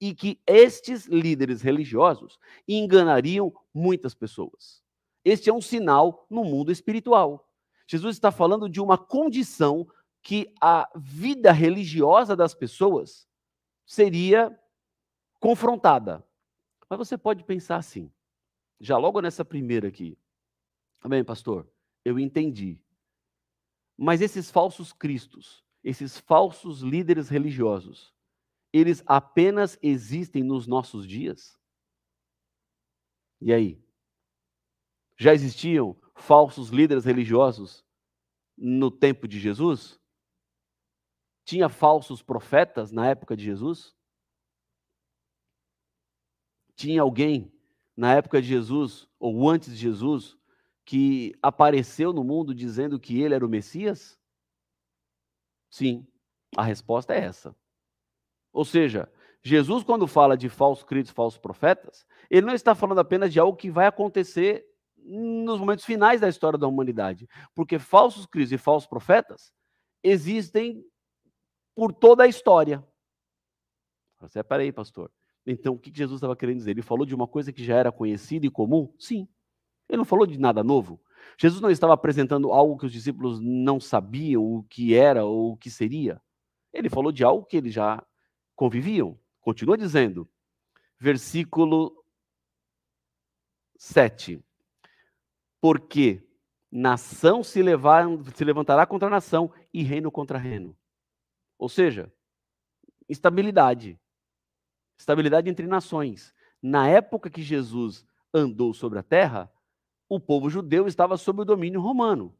[0.00, 4.82] e que estes líderes religiosos enganariam muitas pessoas.
[5.24, 7.48] Este é um sinal no mundo espiritual.
[7.86, 9.86] Jesus está falando de uma condição
[10.22, 13.26] que a vida religiosa das pessoas
[13.86, 14.54] seria
[15.38, 16.24] confrontada.
[16.96, 18.08] Mas você pode pensar assim,
[18.80, 20.16] já logo nessa primeira aqui.
[21.00, 21.68] Amém, pastor?
[22.04, 22.80] Eu entendi.
[23.98, 28.14] Mas esses falsos cristos, esses falsos líderes religiosos,
[28.72, 31.58] eles apenas existem nos nossos dias?
[33.40, 33.84] E aí?
[35.18, 37.84] Já existiam falsos líderes religiosos
[38.56, 40.00] no tempo de Jesus?
[41.44, 43.96] Tinha falsos profetas na época de Jesus?
[46.76, 47.52] Tinha alguém
[47.96, 50.36] na época de Jesus, ou antes de Jesus,
[50.84, 54.18] que apareceu no mundo dizendo que ele era o Messias?
[55.70, 56.06] Sim,
[56.56, 57.56] a resposta é essa.
[58.52, 59.10] Ou seja,
[59.42, 63.56] Jesus, quando fala de falsos críticos, falsos profetas, ele não está falando apenas de algo
[63.56, 64.66] que vai acontecer
[64.96, 67.28] nos momentos finais da história da humanidade.
[67.54, 69.52] Porque falsos críticos e falsos profetas
[70.02, 70.84] existem
[71.74, 72.82] por toda a história.
[74.20, 75.10] Você, peraí, pastor.
[75.46, 76.70] Então, o que Jesus estava querendo dizer?
[76.70, 78.92] Ele falou de uma coisa que já era conhecida e comum?
[78.98, 79.28] Sim.
[79.88, 81.00] Ele não falou de nada novo.
[81.38, 85.56] Jesus não estava apresentando algo que os discípulos não sabiam o que era ou o
[85.56, 86.20] que seria.
[86.72, 88.04] Ele falou de algo que eles já
[88.54, 89.18] conviviam.
[89.40, 90.28] Continua dizendo,
[90.98, 92.04] versículo
[93.76, 94.42] 7.
[95.60, 96.26] Porque
[96.70, 100.76] nação se, levar, se levantará contra nação e reino contra reino.
[101.58, 102.12] Ou seja,
[103.08, 103.98] estabilidade.
[105.04, 106.34] Estabilidade entre nações.
[106.62, 109.52] Na época que Jesus andou sobre a terra,
[110.08, 112.34] o povo judeu estava sob o domínio romano.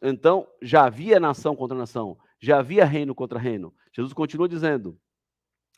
[0.00, 3.74] Então, já havia nação contra nação, já havia reino contra reino.
[3.92, 4.96] Jesus continua dizendo: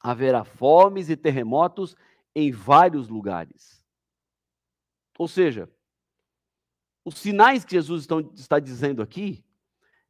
[0.03, 1.97] haverá fomes e terremotos
[2.35, 3.83] em vários lugares.
[5.19, 5.67] Ou seja,
[7.03, 9.43] os sinais que Jesus está dizendo aqui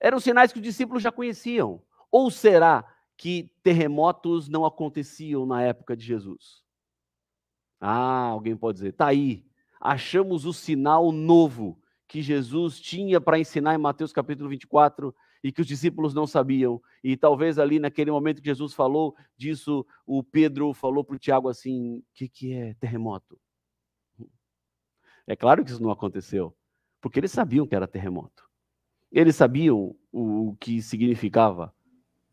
[0.00, 1.80] eram sinais que os discípulos já conheciam.
[2.10, 2.84] Ou será
[3.16, 6.62] que terremotos não aconteciam na época de Jesus?
[7.80, 9.44] Ah, alguém pode dizer, tá aí,
[9.80, 15.60] achamos o sinal novo que Jesus tinha para ensinar em Mateus capítulo 24 e que
[15.60, 16.80] os discípulos não sabiam.
[17.02, 21.48] E talvez ali naquele momento que Jesus falou disso, o Pedro falou para o Tiago
[21.48, 23.38] assim: o que, que é terremoto?
[25.26, 26.56] É claro que isso não aconteceu,
[27.00, 28.48] porque eles sabiam que era terremoto.
[29.10, 31.74] Eles sabiam o que significava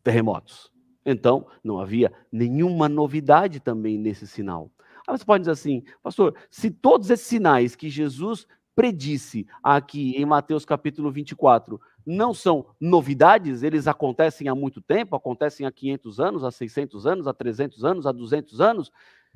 [0.03, 0.71] terremotos.
[1.05, 4.71] Então, não havia nenhuma novidade também nesse sinal.
[5.07, 10.25] Aí você pode dizer assim, pastor, se todos esses sinais que Jesus predisse aqui em
[10.25, 16.43] Mateus capítulo 24 não são novidades, eles acontecem há muito tempo, acontecem há 500 anos,
[16.43, 18.91] há 600 anos, há 300 anos, há 200 anos,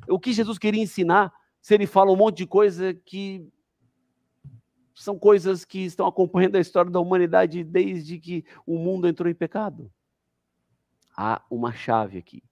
[0.08, 3.48] o que Jesus queria ensinar, se ele fala um monte de coisa que
[4.94, 9.36] são coisas que estão acompanhando a história da humanidade desde que o mundo entrou em
[9.36, 9.92] pecado?
[11.16, 12.44] Há uma chave aqui.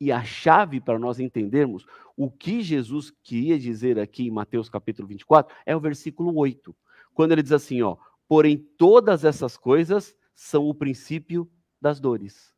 [0.00, 5.08] E a chave para nós entendermos o que Jesus queria dizer aqui em Mateus capítulo
[5.08, 6.74] 24 é o versículo 8,
[7.14, 7.96] quando ele diz assim, ó,
[8.26, 11.50] porém todas essas coisas são o princípio
[11.80, 12.54] das dores.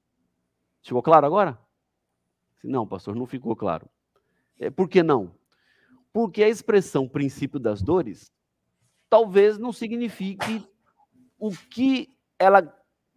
[0.83, 1.59] Ficou claro agora?
[2.63, 3.89] Não, pastor, não ficou claro.
[4.59, 5.35] É, por que não?
[6.13, 8.33] Porque a expressão princípio das dores
[9.09, 10.67] talvez não signifique
[11.39, 12.09] o que
[12.39, 12.63] ela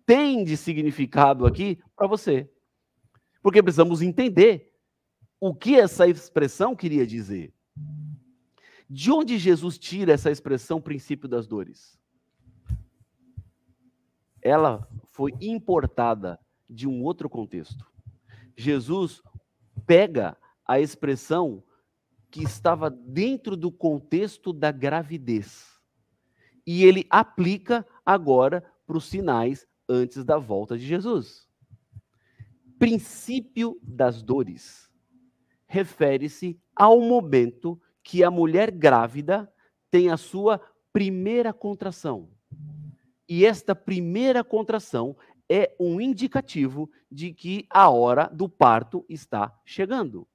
[0.06, 2.50] tem de significado aqui para você.
[3.42, 4.74] Porque precisamos entender
[5.40, 7.54] o que essa expressão queria dizer.
[8.90, 11.98] De onde Jesus tira essa expressão princípio das dores?
[14.46, 16.40] ela foi importada
[16.70, 17.84] de um outro contexto.
[18.56, 19.20] Jesus
[19.88, 21.64] pega a expressão
[22.30, 25.82] que estava dentro do contexto da gravidez
[26.66, 31.48] e ele aplica agora para os sinais antes da volta de Jesus.
[32.78, 34.92] Princípio das dores
[35.68, 39.52] refere-se ao momento que a mulher grávida
[39.90, 40.60] tem a sua
[40.94, 42.30] primeira contração.
[43.28, 45.18] E esta primeira contração
[45.50, 50.28] é um indicativo de que a hora do parto está chegando.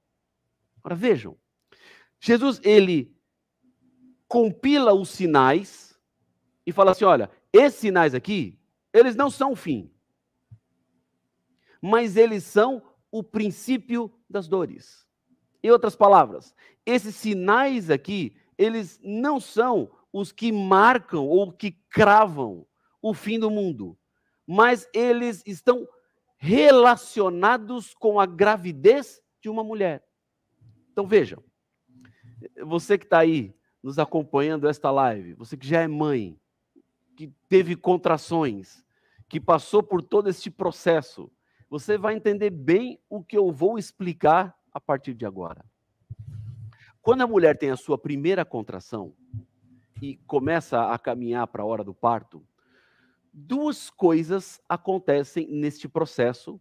[0.77, 1.37] Agora vejam,
[2.19, 3.15] Jesus ele
[4.27, 5.99] compila os sinais
[6.65, 8.59] e fala assim: olha, esses sinais aqui,
[8.93, 9.91] eles não são o fim,
[11.81, 12.81] mas eles são
[13.11, 15.07] o princípio das dores.
[15.63, 22.65] Em outras palavras, esses sinais aqui, eles não são os que marcam ou que cravam
[23.01, 23.97] o fim do mundo,
[24.45, 25.87] mas eles estão
[26.37, 30.03] relacionados com a gravidez de uma mulher.
[30.91, 31.43] Então vejam,
[32.63, 36.39] você que está aí nos acompanhando esta live, você que já é mãe,
[37.21, 38.83] que teve contrações,
[39.29, 41.31] que passou por todo este processo,
[41.69, 45.63] você vai entender bem o que eu vou explicar a partir de agora.
[46.99, 49.13] Quando a mulher tem a sua primeira contração
[50.01, 52.43] e começa a caminhar para a hora do parto,
[53.31, 56.59] duas coisas acontecem neste processo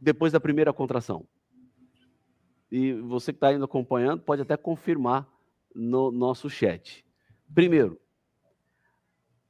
[0.00, 1.26] depois da primeira contração.
[2.70, 5.28] E você que está indo acompanhando pode até confirmar
[5.74, 7.04] no nosso chat.
[7.52, 8.00] Primeiro,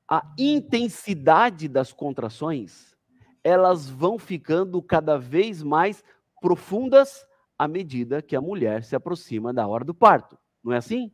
[0.08, 2.96] a intensidade das contrações,
[3.42, 6.02] elas vão ficando cada vez mais
[6.40, 7.26] profundas
[7.58, 10.38] à medida que a mulher se aproxima da hora do parto.
[10.62, 11.12] Não é assim?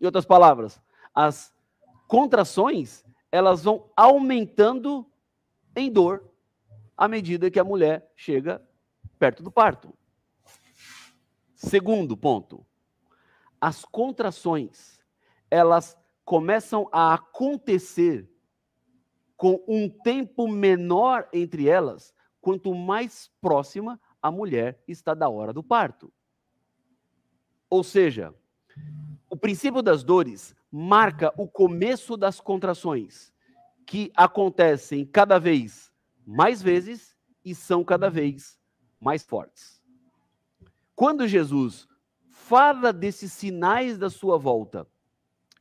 [0.00, 0.80] Em outras palavras,
[1.14, 1.52] as
[2.08, 5.06] contrações, elas vão aumentando
[5.76, 6.28] em dor
[6.96, 8.62] à medida que a mulher chega
[9.18, 9.94] perto do parto.
[11.54, 12.66] Segundo ponto,
[13.60, 14.98] as contrações,
[15.50, 15.96] elas
[16.30, 18.30] começam a acontecer
[19.36, 25.60] com um tempo menor entre elas, quanto mais próxima a mulher está da hora do
[25.60, 26.12] parto.
[27.68, 28.32] Ou seja,
[29.28, 33.32] o princípio das dores marca o começo das contrações,
[33.84, 35.92] que acontecem cada vez
[36.24, 38.56] mais vezes e são cada vez
[39.00, 39.82] mais fortes.
[40.94, 41.88] Quando Jesus
[42.28, 44.86] fala desses sinais da sua volta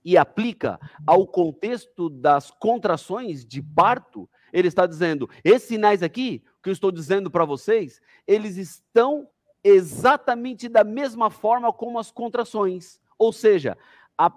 [0.04, 6.70] e aplica ao contexto das contrações de parto, ele está dizendo: esses sinais aqui, que
[6.70, 9.28] eu estou dizendo para vocês, eles estão
[9.64, 13.00] exatamente da mesma forma como as contrações.
[13.18, 13.78] Ou seja,
[14.18, 14.32] a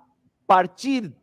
[0.46, 1.14] partir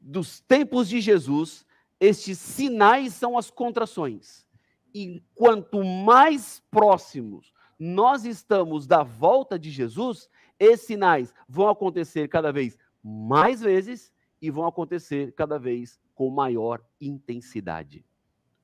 [0.00, 1.66] dos tempos de Jesus,
[2.00, 4.46] estes sinais são as contrações.
[4.94, 12.50] E quanto mais próximos nós estamos da volta de Jesus, esses sinais vão acontecer cada
[12.50, 18.04] vez mais vezes e vão acontecer cada vez com maior intensidade.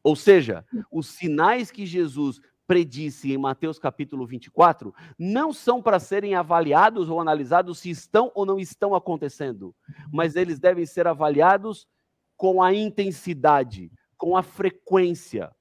[0.02, 6.34] Ou seja, os sinais que Jesus predisse em Mateus capítulo 24 não são para serem
[6.34, 9.72] avaliados ou analisados se estão ou não estão acontecendo,
[10.12, 11.86] mas eles devem ser avaliados
[12.36, 15.54] com a intensidade, com a frequência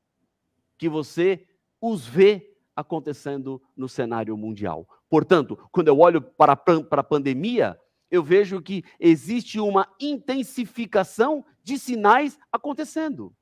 [0.75, 1.45] que você
[1.79, 4.87] os vê acontecendo no cenário mundial.
[5.07, 7.79] Portanto, quando eu olho para a pandemia,
[8.11, 13.33] eu vejo que existe uma intensificação de sinais acontecendo.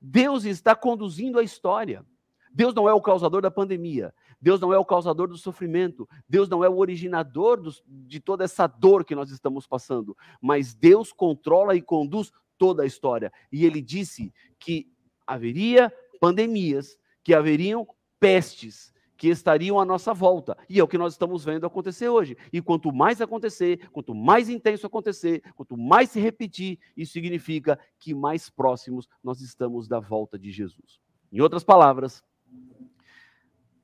[0.00, 2.04] Deus está conduzindo a história.
[2.52, 4.14] Deus não é o causador da pandemia.
[4.40, 6.06] Deus não é o causador do sofrimento.
[6.28, 10.16] Deus não é o originador de toda essa dor que nós estamos passando.
[10.40, 13.32] Mas Deus controla e conduz toda a história.
[13.50, 14.92] E ele disse que
[15.26, 17.86] haveria pandemias, que haveriam
[18.20, 20.56] pestes, que estariam à nossa volta.
[20.70, 22.36] E é o que nós estamos vendo acontecer hoje.
[22.52, 28.14] E quanto mais acontecer, quanto mais intenso acontecer, quanto mais se repetir, isso significa que
[28.14, 31.00] mais próximos nós estamos da volta de Jesus.
[31.32, 32.22] Em outras palavras,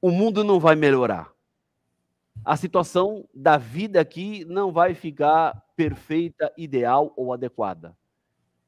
[0.01, 1.33] o mundo não vai melhorar.
[2.45, 7.97] A situação da vida aqui não vai ficar perfeita, ideal ou adequada.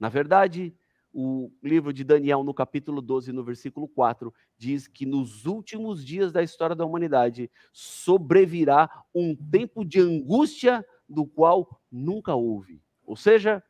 [0.00, 0.74] Na verdade,
[1.18, 6.30] o livro de Daniel, no capítulo 12, no versículo 4, diz que nos últimos dias
[6.30, 12.82] da história da humanidade sobrevirá um tempo de angústia do qual nunca houve.
[13.02, 13.62] Ou seja,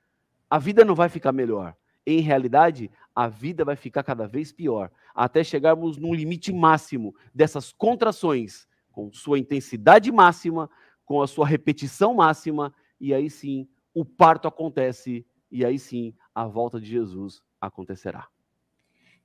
[0.50, 1.76] a vida não vai ficar melhor.
[2.04, 7.70] Em realidade, a vida vai ficar cada vez pior, até chegarmos num limite máximo dessas
[7.70, 10.68] contrações, com sua intensidade máxima,
[11.04, 16.46] com a sua repetição máxima, e aí sim o parto acontece, e aí sim a
[16.46, 18.28] volta de Jesus acontecerá.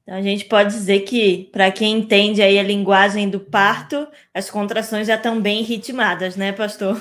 [0.02, 4.50] Então a gente pode dizer que, para quem entende aí a linguagem do parto, as
[4.50, 6.96] contrações já estão bem ritmadas, né, pastor?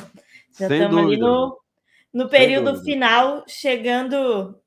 [0.58, 1.24] Já Sem estamos ali dúvida.
[1.24, 1.58] no,
[2.12, 4.60] no Sem período final, chegando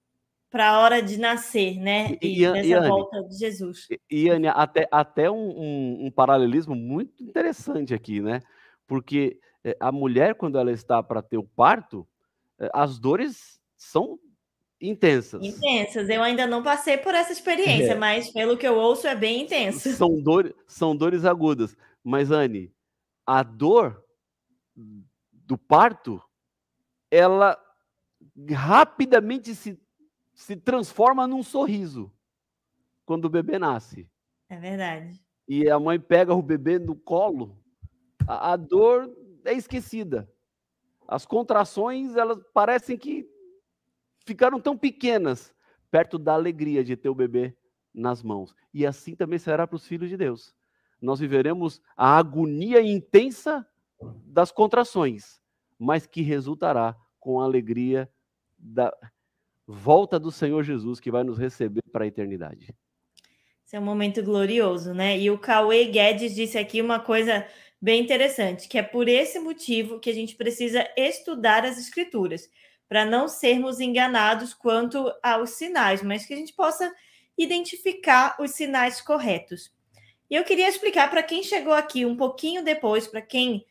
[0.49, 2.17] para a hora de nascer, né?
[2.21, 3.87] E- E, volta de Jesus.
[3.91, 8.39] E, e, Anne, até, até um, um- um paralelismo muito interessante aqui, né?
[8.87, 12.07] Porque eh, a mulher, quando ela está para ter o parto,
[12.59, 14.17] eh, as dores são
[14.89, 15.41] intensas.
[15.43, 16.09] Intensas.
[16.09, 17.95] Eu ainda não passei por essa experiência, É.
[17.95, 19.91] mas pelo que eu ouço é bem intenso.
[19.93, 21.75] São, dor, são dores agudas.
[22.03, 22.71] Mas, Anne,
[23.25, 24.03] a dor
[25.31, 26.21] do parto,
[27.09, 27.57] ela
[28.51, 29.79] rapidamente se,
[30.33, 32.11] se transforma num sorriso
[33.05, 34.09] quando o bebê nasce.
[34.49, 35.19] É verdade.
[35.47, 37.57] e a mãe pega o bebê no colo,
[38.27, 39.09] a, a dor
[39.45, 40.29] é esquecida.
[41.07, 43.27] As contrações, elas parecem que
[44.25, 45.53] ficaram tão pequenas
[45.91, 47.55] perto da alegria de ter o bebê
[47.93, 48.55] nas mãos.
[48.73, 50.55] E assim também será para os filhos de Deus.
[51.01, 53.65] Nós viveremos a agonia intensa
[54.25, 55.39] das contrações,
[55.77, 58.09] mas que resultará com a alegria
[58.57, 58.91] da
[59.67, 62.73] volta do Senhor Jesus que vai nos receber para a eternidade.
[63.65, 65.17] Esse é um momento glorioso, né?
[65.17, 67.45] E o Cauê Guedes disse aqui uma coisa
[67.81, 72.49] bem interessante, que é por esse motivo que a gente precisa estudar as escrituras,
[72.93, 76.93] para não sermos enganados quanto aos sinais, mas que a gente possa
[77.35, 79.73] identificar os sinais corretos.
[80.29, 83.65] E eu queria explicar para quem chegou aqui um pouquinho depois, para quem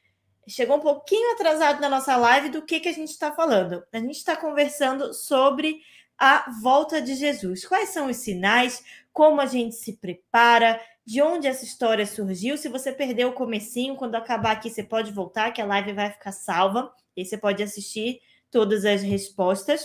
[0.49, 3.85] chegou um pouquinho atrasado na nossa live, do que, que a gente está falando.
[3.93, 5.81] A gente está conversando sobre
[6.19, 7.65] a volta de Jesus.
[7.65, 8.83] Quais são os sinais?
[9.13, 10.81] Como a gente se prepara?
[11.07, 12.59] De onde essa história surgiu?
[12.59, 16.11] Se você perdeu o comecinho, quando acabar aqui, você pode voltar, que a live vai
[16.11, 16.93] ficar salva.
[17.17, 18.21] E você pode assistir
[18.53, 19.85] todas as respostas.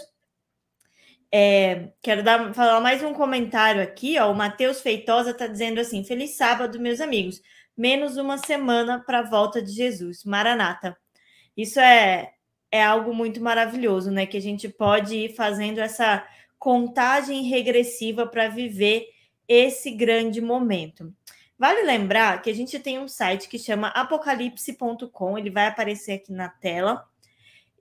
[1.32, 4.20] É, quero dar, falar mais um comentário aqui.
[4.20, 7.42] Ó, o Matheus Feitosa está dizendo assim: Feliz sábado, meus amigos.
[7.76, 10.24] Menos uma semana para a volta de Jesus.
[10.24, 10.96] Maranata.
[11.56, 12.32] Isso é,
[12.72, 14.26] é algo muito maravilhoso, né?
[14.26, 16.28] Que a gente pode ir fazendo essa
[16.60, 19.08] contagem regressiva para viver
[19.48, 21.14] esse grande momento.
[21.58, 26.32] Vale lembrar que a gente tem um site que chama apocalipse.com, ele vai aparecer aqui
[26.32, 27.07] na tela.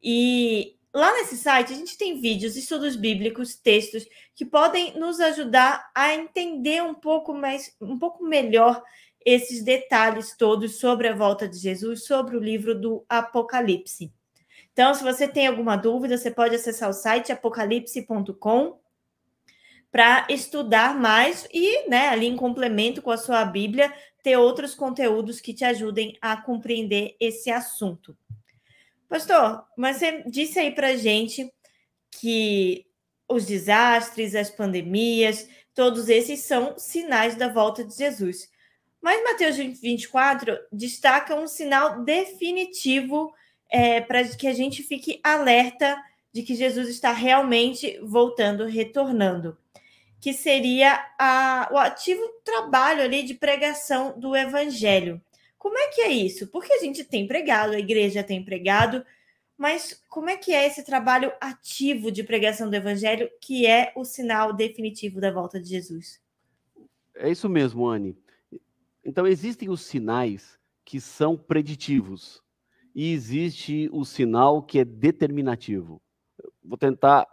[0.08, 5.90] E lá nesse site a gente tem vídeos, estudos bíblicos, textos que podem nos ajudar
[5.92, 8.80] a entender um pouco mais, um pouco melhor
[9.24, 14.12] esses detalhes todos sobre a volta de Jesus, sobre o livro do Apocalipse.
[14.72, 18.78] Então, se você tem alguma dúvida, você pode acessar o site apocalipse.com
[19.90, 23.92] para estudar mais e, né, ali em complemento com a sua Bíblia,
[24.22, 28.16] ter outros conteúdos que te ajudem a compreender esse assunto.
[29.08, 31.52] Pastor, mas você disse aí para gente
[32.10, 32.86] que
[33.28, 38.50] os desastres, as pandemias, todos esses são sinais da volta de Jesus.
[39.00, 43.32] Mas Mateus 24 destaca um sinal definitivo
[43.70, 45.96] é, para que a gente fique alerta
[46.32, 49.56] de que Jesus está realmente voltando, retornando,
[50.20, 55.20] que seria a, o ativo trabalho ali de pregação do evangelho.
[55.58, 56.46] Como é que é isso?
[56.48, 59.04] Porque a gente tem pregado, a igreja tem pregado,
[59.56, 64.04] mas como é que é esse trabalho ativo de pregação do evangelho, que é o
[64.04, 66.20] sinal definitivo da volta de Jesus?
[67.14, 68.16] É isso mesmo, Anne.
[69.04, 72.42] Então, existem os sinais que são preditivos
[72.94, 76.02] e existe o sinal que é determinativo.
[76.62, 77.26] Vou tentar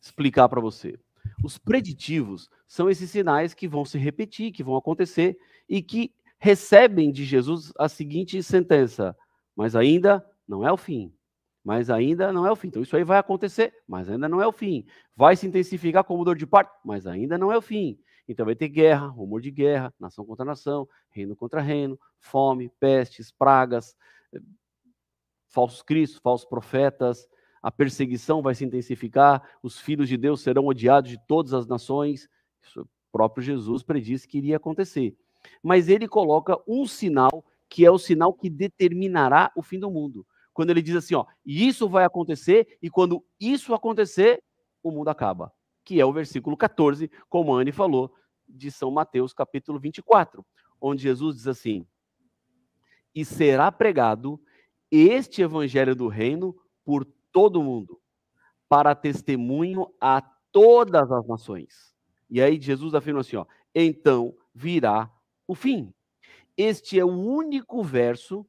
[0.00, 0.98] explicar para você.
[1.44, 7.10] Os preditivos são esses sinais que vão se repetir, que vão acontecer e que recebem
[7.10, 9.16] de Jesus a seguinte sentença:
[9.54, 11.12] mas ainda não é o fim.
[11.64, 12.68] Mas ainda não é o fim.
[12.68, 14.86] Então, isso aí vai acontecer, mas ainda não é o fim.
[15.16, 17.98] Vai se intensificar como dor de parto, mas ainda não é o fim.
[18.28, 23.30] Então vai ter guerra, rumor de guerra, nação contra nação, reino contra reino, fome, pestes,
[23.30, 23.96] pragas,
[25.48, 27.28] falsos cristos, falsos profetas,
[27.62, 32.28] a perseguição vai se intensificar, os filhos de Deus serão odiados de todas as nações.
[32.62, 35.16] Isso o próprio Jesus predisse que iria acontecer.
[35.62, 40.26] Mas ele coloca um sinal que é o sinal que determinará o fim do mundo.
[40.52, 44.42] Quando ele diz assim, ó, isso vai acontecer e quando isso acontecer,
[44.82, 45.52] o mundo acaba
[45.86, 48.12] que é o versículo 14, como a Anne falou,
[48.46, 50.44] de São Mateus, capítulo 24,
[50.80, 51.86] onde Jesus diz assim:
[53.14, 54.38] E será pregado
[54.90, 58.00] este evangelho do reino por todo o mundo,
[58.68, 60.20] para testemunho a
[60.50, 61.94] todas as nações.
[62.28, 65.08] E aí Jesus afirma assim: ó, então virá
[65.46, 65.92] o fim.
[66.56, 68.46] Este é o único verso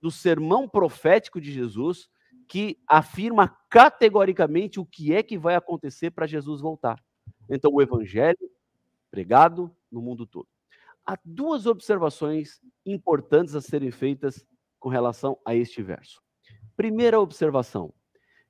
[0.00, 2.08] do sermão profético de Jesus
[2.46, 7.02] que afirma categoricamente o que é que vai acontecer para Jesus voltar.
[7.48, 8.50] Então, o evangelho
[9.10, 10.48] pregado no mundo todo.
[11.04, 14.46] Há duas observações importantes a serem feitas
[14.78, 16.22] com relação a este verso.
[16.76, 17.92] Primeira observação: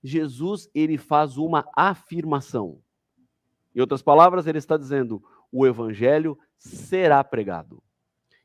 [0.03, 2.81] Jesus ele faz uma afirmação.
[3.75, 7.83] Em outras palavras, ele está dizendo: o evangelho será pregado.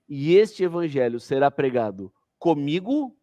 [0.07, 3.17] E este evangelho será pregado comigo.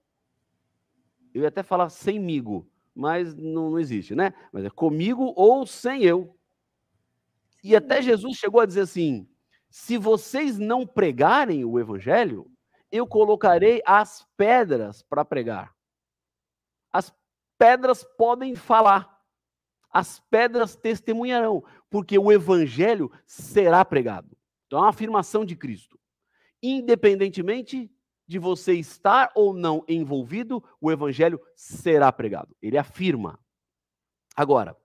[1.35, 4.33] Eu ia até falar semigo, mas não, não existe, né?
[4.53, 6.37] Mas é comigo ou sem eu.
[7.63, 9.29] E até Jesus chegou a dizer assim:
[9.69, 12.51] se vocês não pregarem o evangelho,
[12.91, 15.75] eu colocarei as pedras para pregar.
[16.93, 17.13] As
[17.57, 19.21] pedras podem falar.
[19.93, 24.37] As pedras testemunharão, porque o evangelho será pregado.
[24.67, 26.00] Então é uma afirmação de Cristo.
[26.63, 27.91] Independentemente
[28.27, 32.57] de você estar ou não envolvido, o evangelho será pregado.
[32.63, 33.41] Ele afirma.
[34.37, 34.77] Agora,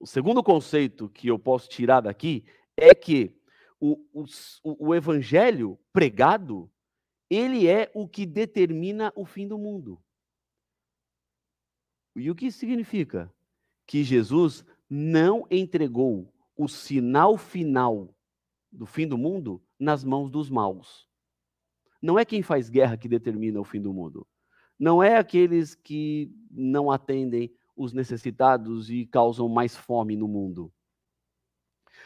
[0.00, 2.44] o segundo conceito que eu posso tirar daqui
[2.76, 3.36] é que
[3.80, 4.26] o, o,
[4.88, 6.70] o evangelho pregado,
[7.30, 10.02] ele é o que determina o fim do mundo.
[12.16, 13.32] E o que significa?
[13.86, 18.12] Que Jesus não entregou o sinal final
[18.72, 21.08] do fim do mundo nas mãos dos maus.
[22.00, 24.26] Não é quem faz guerra que determina o fim do mundo.
[24.78, 30.72] Não é aqueles que não atendem os necessitados e causam mais fome no mundo.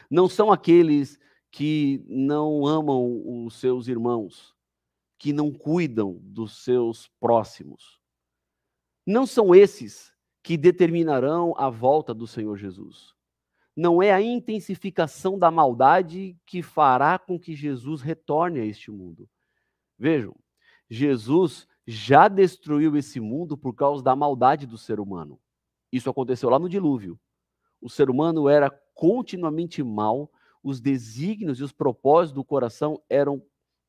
[0.09, 1.19] Não são aqueles
[1.51, 4.55] que não amam os seus irmãos,
[5.19, 7.99] que não cuidam dos seus próximos.
[9.05, 13.12] Não são esses que determinarão a volta do Senhor Jesus.
[13.75, 19.27] Não é a intensificação da maldade que fará com que Jesus retorne a este mundo.
[19.97, 20.35] Vejam,
[20.89, 25.39] Jesus já destruiu esse mundo por causa da maldade do ser humano.
[25.91, 27.19] Isso aconteceu lá no dilúvio.
[27.81, 30.31] O ser humano era continuamente mal,
[30.63, 33.43] os desígnios e os propósitos do coração eram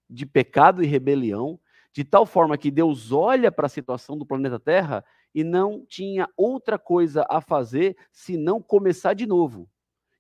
[0.09, 1.59] de pecado e rebelião,
[1.93, 5.05] de tal forma que Deus olha para a situação do planeta Terra
[5.35, 9.69] e não tinha outra coisa a fazer senão começar de novo.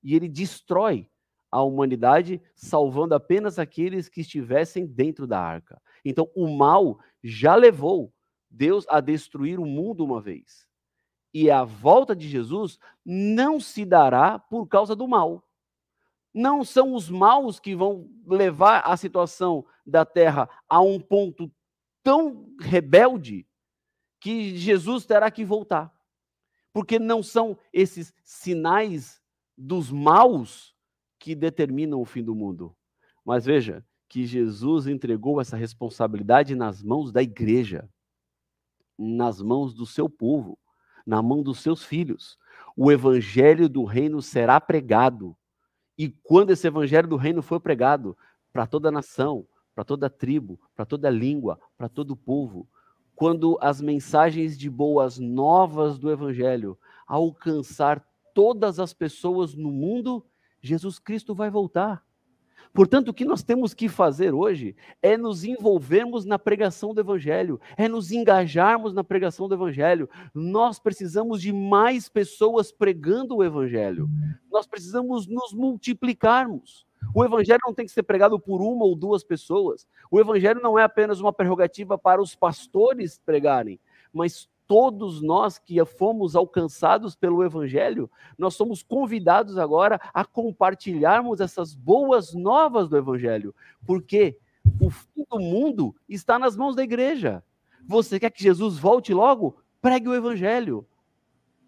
[0.05, 1.11] E ele destrói
[1.51, 5.81] a humanidade, salvando apenas aqueles que estivessem dentro da arca.
[6.05, 8.13] Então, o mal já levou
[8.51, 10.67] Deus a destruir o mundo uma vez.
[11.33, 15.49] E a volta de Jesus não se dará por causa do mal.
[16.33, 21.51] Não são os maus que vão levar a situação da terra a um ponto
[22.03, 23.47] tão rebelde
[24.21, 25.93] que Jesus terá que voltar.
[26.73, 29.23] Porque não são esses sinais
[29.57, 30.75] dos maus
[31.19, 32.75] que determinam o fim do mundo.
[33.25, 37.89] Mas veja que Jesus entregou essa responsabilidade nas mãos da igreja,
[38.99, 40.59] nas mãos do seu povo,
[41.07, 42.39] na mão dos seus filhos.
[42.77, 45.37] O evangelho do reino será pregado.
[45.97, 48.17] E quando esse evangelho do reino for pregado
[48.53, 52.17] para toda a nação, para toda a tribo, para toda a língua, para todo o
[52.17, 52.69] povo,
[53.15, 58.05] quando as mensagens de boas novas do evangelho alcançar
[58.35, 60.27] todas as pessoas no mundo,
[60.61, 62.05] Jesus Cristo vai voltar.
[62.73, 67.61] Portanto, o que nós temos que fazer hoje é nos envolvermos na pregação do Evangelho,
[67.77, 70.11] é nos engajarmos na pregação do Evangelho.
[70.35, 74.11] Nós precisamos de mais pessoas pregando o Evangelho.
[74.51, 76.85] Nós precisamos nos multiplicarmos.
[77.15, 79.87] O Evangelho não tem que ser pregado por uma ou duas pessoas.
[80.11, 83.79] O Evangelho não é apenas uma prerrogativa para os pastores pregarem,
[84.13, 91.75] mas todos nós que fomos alcançados pelo Evangelho, nós somos convidados agora a compartilharmos essas
[91.75, 93.55] boas novas do Evangelho,
[93.87, 94.39] porque
[94.81, 97.43] o fim do mundo está nas mãos da igreja.
[97.87, 99.57] Você quer que Jesus volte logo?
[99.81, 100.87] Pregue o Evangelho.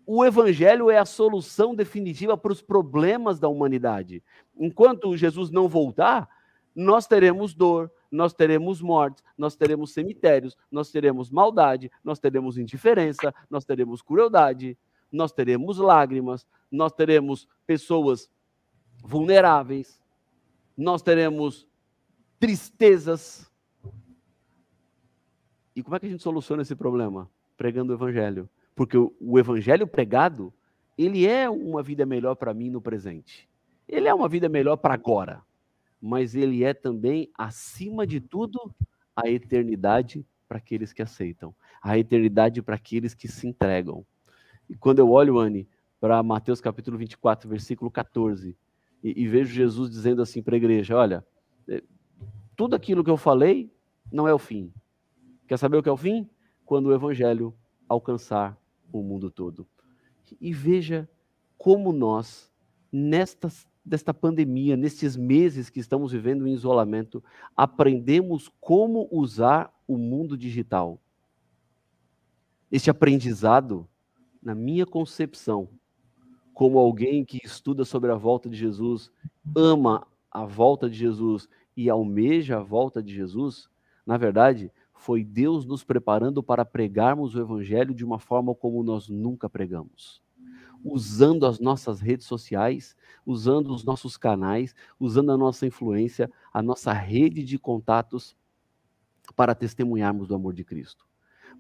[0.07, 4.23] O Evangelho é a solução definitiva para os problemas da humanidade.
[4.57, 6.29] Enquanto Jesus não voltar,
[6.75, 13.35] nós teremos dor, nós teremos mortes, nós teremos cemitérios, nós teremos maldade, nós teremos indiferença,
[13.51, 14.77] nós teremos crueldade,
[15.11, 18.31] nós teremos lágrimas, nós teremos pessoas
[19.03, 20.03] vulneráveis,
[20.77, 21.67] nós teremos
[22.39, 23.51] tristezas.
[25.75, 27.31] E como é que a gente soluciona esse problema?
[27.57, 28.49] Pregando o evangelho.
[28.75, 30.53] Porque o, evangelho pregado,
[30.99, 33.49] ele é uma vida melhor para mim no presente.
[33.89, 35.46] Ele é uma vida melhor para agora
[36.07, 38.73] mas ele é também, acima de tudo,
[39.17, 41.53] a eternidade para aqueles que aceitam,
[41.83, 44.07] a eternidade para aqueles que se entregam.
[44.71, 45.69] E quando eu olho, Anne,
[46.01, 48.57] para Mateus capítulo 24, versículo 14,
[49.03, 51.27] e, e vejo Jesus dizendo assim para a igreja: olha,
[51.67, 51.83] é,
[52.55, 53.69] tudo aquilo que eu falei
[54.11, 54.73] não é o fim.
[55.49, 56.31] Quer saber o que é o fim?
[56.65, 57.53] Quando o evangelho
[57.89, 58.57] alcançar
[58.93, 59.67] o mundo todo.
[60.41, 61.09] E veja
[61.59, 62.49] como nós,
[62.93, 67.23] nestas desta pandemia, nestes meses que estamos vivendo em isolamento,
[67.57, 71.01] aprendemos como usar o mundo digital.
[72.71, 73.89] Este aprendizado,
[74.43, 75.69] na minha concepção,
[76.53, 79.13] como alguém que estuda sobre a volta de Jesus,
[79.55, 83.69] ama a volta de Jesus e almeja a volta de Jesus,
[84.05, 89.09] na verdade, foi Deus nos preparando para pregarmos o Evangelho de uma forma como nós
[89.09, 90.21] nunca pregamos.
[90.85, 96.93] Usando as nossas redes sociais, usando os nossos canais, usando a nossa influência, a nossa
[96.93, 98.37] rede de contatos
[99.35, 101.07] para testemunharmos do amor de Cristo,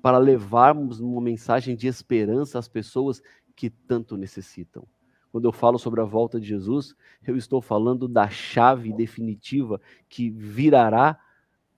[0.01, 3.23] para levarmos uma mensagem de esperança às pessoas
[3.55, 4.87] que tanto necessitam.
[5.33, 6.95] Quando eu falo sobre a volta de Jesus,
[7.27, 11.19] eu estou falando da chave definitiva que virará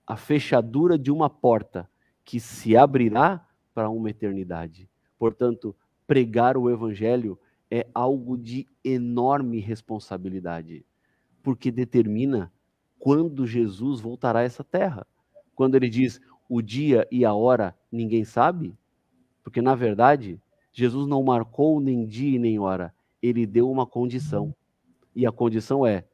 [0.07, 1.91] a fechadura de uma porta
[2.25, 4.89] que se abrirá para uma eternidade.
[5.19, 5.75] Portanto,
[6.09, 7.39] pregar o evangelho
[7.71, 10.87] é algo de enorme responsabilidade,
[11.43, 12.51] porque determina
[12.99, 15.07] quando Jesus voltará a essa terra.
[15.55, 18.75] Quando ele diz o dia e a hora ninguém sabe,
[19.45, 20.41] porque na verdade
[20.73, 24.55] Jesus não marcou nem dia e nem hora, ele deu uma condição.
[25.15, 26.07] E a condição é: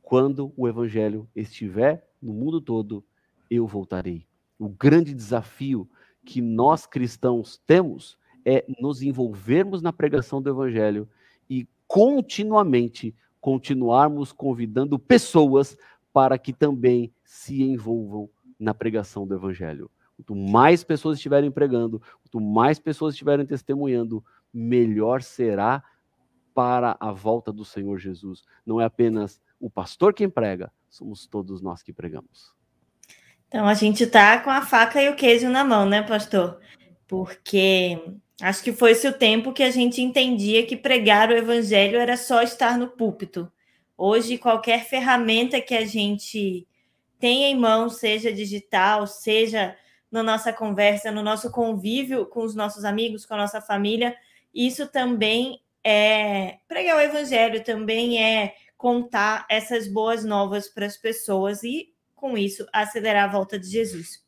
[0.00, 3.04] quando o evangelho estiver no mundo todo,
[3.50, 4.24] eu voltarei.
[4.56, 5.90] O grande desafio
[6.24, 11.08] que nós cristãos temos é nos envolvermos na pregação do evangelho
[11.48, 15.76] e continuamente continuarmos convidando pessoas
[16.12, 19.90] para que também se envolvam na pregação do evangelho.
[20.16, 25.82] Quanto mais pessoas estiverem pregando, quanto mais pessoas estiverem testemunhando, melhor será
[26.54, 28.42] para a volta do Senhor Jesus.
[28.64, 32.54] Não é apenas o pastor quem prega, somos todos nós que pregamos.
[33.48, 36.60] Então a gente tá com a faca e o queijo na mão, né, pastor?
[37.06, 38.00] Porque
[38.42, 42.16] acho que foi esse o tempo que a gente entendia que pregar o evangelho era
[42.16, 43.50] só estar no púlpito.
[43.96, 46.66] Hoje, qualquer ferramenta que a gente
[47.18, 49.76] tenha em mão, seja digital, seja
[50.10, 54.14] na nossa conversa, no nosso convívio com os nossos amigos, com a nossa família,
[54.54, 61.62] isso também é pregar o evangelho, também é contar essas boas novas para as pessoas
[61.62, 64.21] e com isso, acelerar a volta de Jesus.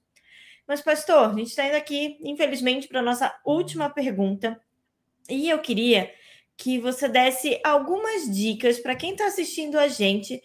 [0.66, 4.60] Mas, pastor, a gente está indo aqui, infelizmente, para a nossa última pergunta.
[5.28, 6.10] E eu queria
[6.56, 10.42] que você desse algumas dicas para quem está assistindo a gente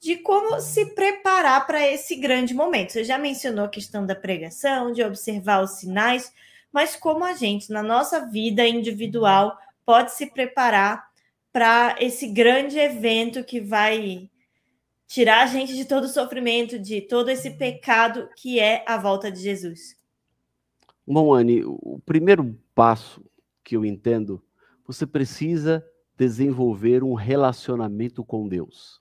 [0.00, 2.92] de como se preparar para esse grande momento.
[2.92, 6.32] Você já mencionou a questão da pregação, de observar os sinais,
[6.72, 11.08] mas como a gente, na nossa vida individual, pode se preparar
[11.52, 14.30] para esse grande evento que vai
[15.08, 19.32] tirar a gente de todo o sofrimento, de todo esse pecado que é a volta
[19.32, 19.96] de Jesus?
[21.06, 23.24] Bom, Anne, o primeiro passo
[23.64, 24.44] que eu entendo,
[24.86, 25.84] você precisa
[26.14, 29.00] desenvolver um relacionamento com Deus.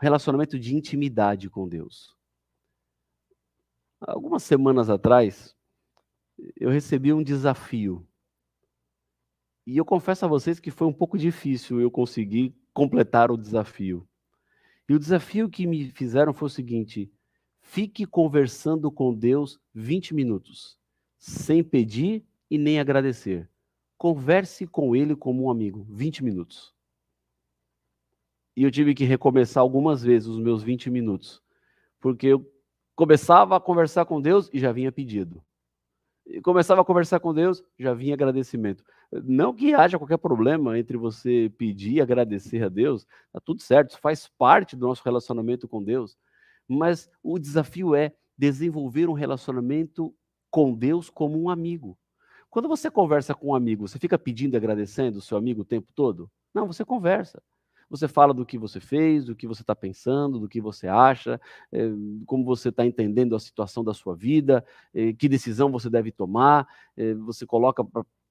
[0.00, 2.14] Um relacionamento de intimidade com Deus.
[4.00, 5.56] Algumas semanas atrás,
[6.54, 8.06] eu recebi um desafio.
[9.66, 14.06] E eu confesso a vocês que foi um pouco difícil eu conseguir completar o desafio.
[14.88, 17.10] E o desafio que me fizeram foi o seguinte:
[17.60, 20.78] fique conversando com Deus 20 minutos,
[21.18, 23.48] sem pedir e nem agradecer.
[23.98, 26.74] Converse com ele como um amigo, 20 minutos.
[28.56, 31.42] E eu tive que recomeçar algumas vezes os meus 20 minutos,
[32.00, 32.50] porque eu
[32.94, 35.42] começava a conversar com Deus e já vinha pedido
[36.42, 38.84] começava a conversar com Deus, já vinha agradecimento.
[39.12, 43.90] Não que haja qualquer problema entre você pedir e agradecer a Deus, tá tudo certo,
[43.90, 46.16] isso faz parte do nosso relacionamento com Deus.
[46.68, 50.14] Mas o desafio é desenvolver um relacionamento
[50.50, 51.96] com Deus como um amigo.
[52.50, 55.64] Quando você conversa com um amigo, você fica pedindo e agradecendo o seu amigo o
[55.64, 56.30] tempo todo?
[56.54, 57.42] Não, você conversa.
[57.88, 61.40] Você fala do que você fez, do que você está pensando, do que você acha,
[61.70, 61.88] é,
[62.26, 66.66] como você está entendendo a situação da sua vida, é, que decisão você deve tomar.
[66.96, 67.84] É, você coloca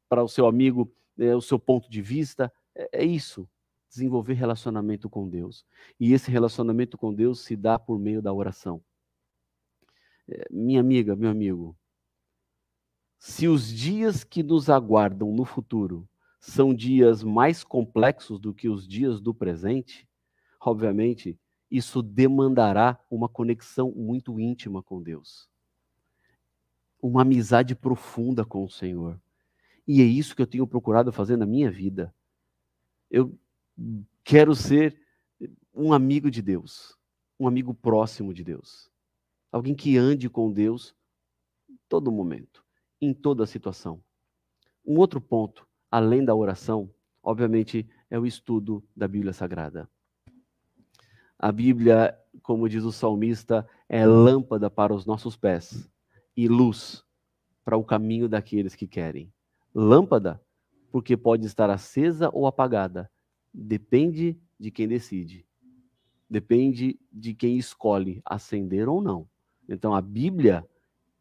[0.10, 2.52] para o seu amigo o seu ponto de vista.
[2.76, 3.48] É, é isso,
[3.90, 5.66] desenvolver relacionamento com Deus.
[5.98, 8.84] E esse relacionamento com Deus se dá por meio da oração.
[10.52, 11.78] minha amiga, meu amigo,
[13.18, 16.08] se os dias que nos aguardam no futuro
[16.46, 20.08] são dias mais complexos do que os dias do presente,
[20.62, 21.40] obviamente,
[21.72, 25.50] isso demandará uma conexão muito íntima com Deus.
[27.02, 29.20] Uma amizade profunda com o Senhor.
[29.88, 32.14] E é isso que eu tenho procurado fazer na minha vida.
[33.10, 33.36] Eu
[34.24, 34.96] quero ser
[35.74, 36.96] um amigo de Deus,
[37.40, 38.90] um amigo próximo de Deus.
[39.52, 40.96] Alguém que ande com Deus
[41.90, 42.64] todo momento,
[43.02, 44.00] em toda situação.
[44.86, 46.90] Um outro ponto além da oração,
[47.22, 49.90] obviamente, é o estudo da Bíblia Sagrada.
[51.38, 55.90] A Bíblia, como diz o salmista, é lâmpada para os nossos pés
[56.36, 57.04] e luz
[57.64, 59.34] para o caminho daqueles que querem.
[59.74, 60.42] Lâmpada,
[60.92, 63.12] porque pode estar acesa ou apagada.
[63.54, 65.46] Depende de quem decide.
[66.30, 69.28] Depende de quem escolhe acender ou não.
[69.68, 70.68] Então a Bíblia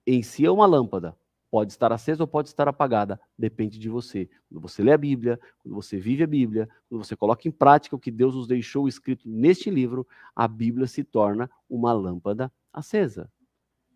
[0.07, 1.17] em si é uma lâmpada.
[1.55, 3.21] Pode estar acesa ou pode estar apagada.
[3.39, 4.29] Depende de você.
[4.49, 7.95] Quando você lê a Bíblia, quando você vive a Bíblia, quando você coloca em prática
[7.95, 13.31] o que Deus nos deixou escrito neste livro, a Bíblia se torna uma lâmpada acesa.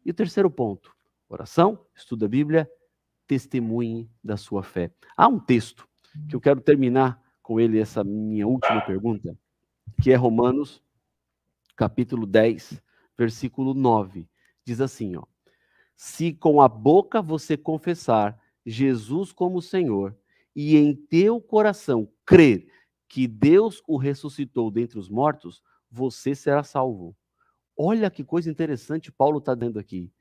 [0.06, 0.94] E o terceiro ponto:
[1.28, 2.70] oração, estuda a Bíblia,
[3.26, 4.92] testemunhe da sua fé.
[5.16, 5.84] Há um texto
[6.28, 9.36] que eu quero terminar com ele, essa minha última pergunta,
[10.00, 10.80] que é Romanos,
[11.74, 12.80] capítulo 10,
[13.18, 14.28] versículo 9.
[14.64, 15.24] Diz assim, ó
[15.98, 20.16] se com a boca você confessar Jesus como Senhor
[20.54, 22.68] e em teu coração crer
[23.08, 27.16] que Deus o ressuscitou dentre os mortos, você será salvo.
[27.76, 30.12] Olha que coisa interessante Paulo está dando aqui.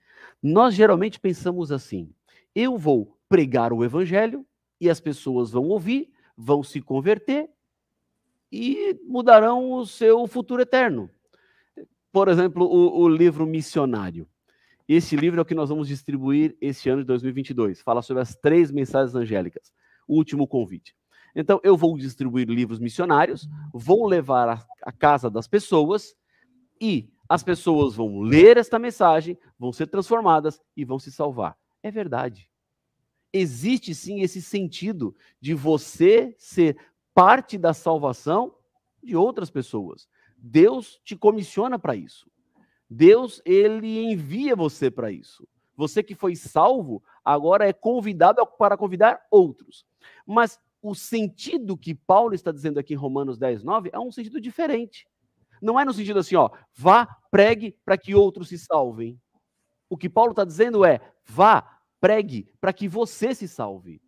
[0.42, 2.12] Nós geralmente pensamos assim:
[2.56, 4.44] eu vou pregar o evangelho
[4.82, 7.52] e as pessoas vão ouvir, vão se converter
[8.52, 11.08] e mudarão o seu futuro eterno.
[12.12, 14.28] Por exemplo, o, o livro missionário.
[14.88, 17.82] Esse livro é o que nós vamos distribuir este ano de 2022.
[17.82, 19.74] Fala sobre as três mensagens angélicas.
[20.08, 20.96] Último convite.
[21.36, 26.16] Então, eu vou distribuir livros missionários, vou levar à casa das pessoas
[26.80, 31.58] e as pessoas vão ler esta mensagem, vão ser transformadas e vão se salvar.
[31.84, 32.50] É verdade.
[33.34, 36.78] Existe sim esse sentido de você ser
[37.14, 38.56] parte da salvação
[39.04, 40.08] de outras pessoas.
[40.38, 42.30] Deus te comissiona para isso.
[42.90, 45.48] Deus, ele envia você para isso.
[45.76, 49.86] Você que foi salvo, agora é convidado para convidar outros.
[50.26, 54.42] Mas o sentido que Paulo está dizendo aqui em Romanos 10, 9 é um sentido
[54.42, 55.08] diferente.
[55.62, 59.20] Não é no sentido assim, ó, vá, pregue para que outros se salvem.
[59.90, 64.02] O que Paulo está dizendo é, vá, pregue para que você se salve.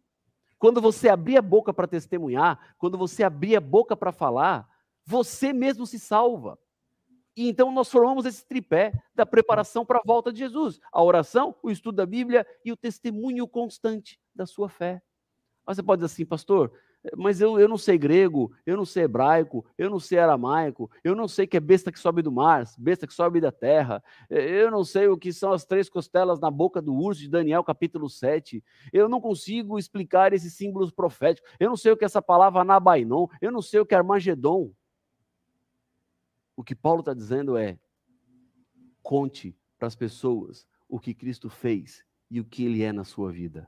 [0.58, 4.68] Quando você abrir a boca para testemunhar, quando você abrir a boca para falar,
[5.06, 6.60] você mesmo se salva.
[7.36, 11.56] E então nós formamos esse tripé da preparação para a volta de Jesus: a oração,
[11.64, 15.02] o estudo da Bíblia e o testemunho constante da sua fé.
[15.66, 16.72] Mas você pode dizer assim, pastor,
[17.16, 21.16] mas eu, eu não sei grego, eu não sei hebraico, eu não sei aramaico, eu
[21.16, 24.70] não sei que é besta que sobe do mar, besta que sobe da terra, eu
[24.70, 28.10] não sei o que são as três costelas na boca do urso de Daniel, capítulo
[28.10, 32.22] 7, eu não consigo explicar esses símbolos proféticos, eu não sei o que é essa
[32.22, 34.72] palavra Anabainon, eu não sei o que é Armagedon.
[36.60, 37.80] O que Paulo está dizendo é:
[39.02, 43.32] conte para as pessoas o que Cristo fez e o que ele é na sua
[43.32, 43.66] vida.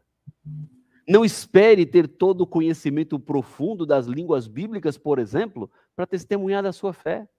[1.07, 6.73] Não espere ter todo o conhecimento profundo das línguas bíblicas, por exemplo, para testemunhar da
[6.73, 7.29] sua fé.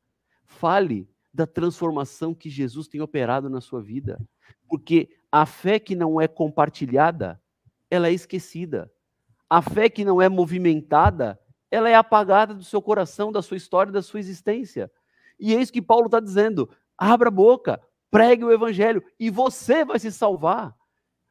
[0.46, 4.18] Fale da transformação que Jesus tem operado na sua vida.
[4.66, 7.38] Porque a fé que não é compartilhada,
[7.90, 8.90] ela é esquecida.
[9.50, 11.38] A fé que não é movimentada,
[11.70, 14.90] ela é apagada do seu coração, da sua história, da sua existência.
[15.39, 16.68] E é isso que Paulo está dizendo.
[16.97, 17.80] Abra a boca,
[18.11, 20.74] pregue o evangelho e você vai se salvar.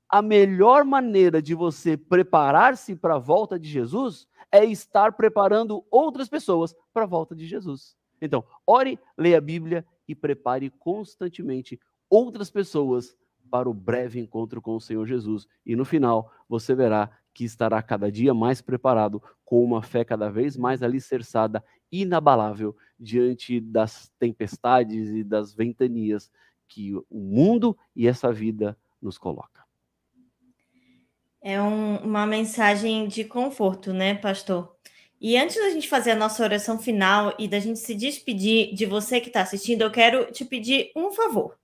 [0.09, 6.27] A melhor maneira de você preparar-se para a volta de Jesus é estar preparando outras
[6.27, 7.95] pessoas para a volta de Jesus.
[8.21, 11.79] Então, ore, leia a Bíblia e prepare constantemente
[12.09, 13.15] outras pessoas
[13.49, 15.47] para o breve encontro com o Senhor Jesus.
[15.65, 20.29] E no final, você verá que estará cada dia mais preparado, com uma fé cada
[20.29, 26.31] vez mais alicerçada, inabalável, diante das tempestades e das ventanias
[26.67, 29.61] que o mundo e essa vida nos coloca.
[31.41, 34.75] É um, uma mensagem de conforto, né, pastor?
[35.19, 38.85] E antes da gente fazer a nossa oração final e da gente se despedir de
[38.85, 41.57] você que está assistindo, eu quero te pedir um favor.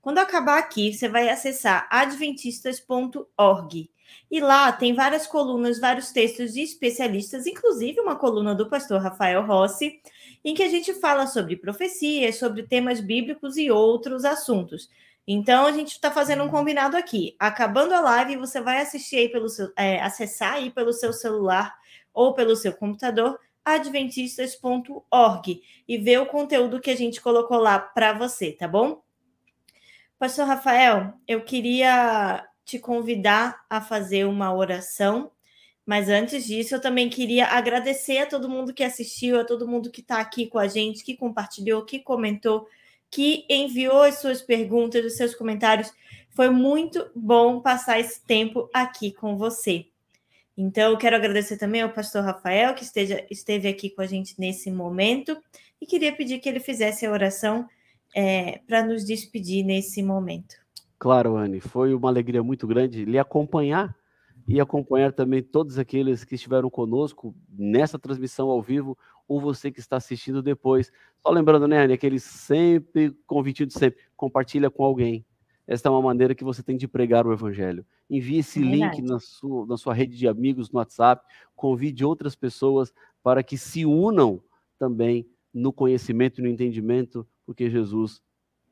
[0.00, 3.90] Quando acabar aqui, você vai acessar adventistas.org.
[4.30, 9.44] E lá tem várias colunas, vários textos de especialistas, inclusive uma coluna do pastor Rafael
[9.44, 10.00] Rossi,
[10.44, 14.88] em que a gente fala sobre profecias, sobre temas bíblicos e outros assuntos.
[15.26, 17.36] Então a gente está fazendo um combinado aqui.
[17.38, 21.74] Acabando a live, você vai assistir aí pelo seu, é, acessar aí pelo seu celular
[22.12, 28.12] ou pelo seu computador adventistas.org e ver o conteúdo que a gente colocou lá para
[28.12, 29.02] você, tá bom?
[30.18, 35.32] Pastor Rafael, eu queria te convidar a fazer uma oração,
[35.84, 39.90] mas antes disso, eu também queria agradecer a todo mundo que assistiu, a todo mundo
[39.90, 42.68] que está aqui com a gente, que compartilhou, que comentou,
[43.10, 45.92] que enviou as suas perguntas, os seus comentários.
[46.30, 49.86] Foi muito bom passar esse tempo aqui com você.
[50.56, 54.38] Então, eu quero agradecer também ao pastor Rafael, que esteja, esteve aqui com a gente
[54.38, 55.36] nesse momento.
[55.80, 57.66] e queria pedir que ele fizesse a oração
[58.14, 60.54] é, para nos despedir nesse momento.
[61.00, 63.96] Claro, Anne, foi uma alegria muito grande lhe acompanhar
[64.46, 69.80] e acompanhar também todos aqueles que estiveram conosco nessa transmissão ao vivo ou você que
[69.80, 70.92] está assistindo depois.
[71.22, 75.24] Só lembrando, né, Anne, aquele sempre convite de sempre, compartilha com alguém.
[75.66, 77.82] Esta é uma maneira que você tem de pregar o evangelho.
[78.10, 81.24] Envie esse é link na sua, na sua rede de amigos no WhatsApp,
[81.56, 82.92] convide outras pessoas
[83.22, 84.38] para que se unam
[84.78, 88.20] também no conhecimento e no entendimento, porque Jesus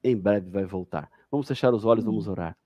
[0.04, 1.10] em breve vai voltar.
[1.30, 2.56] Vamos fechar os olhos, vamos orar.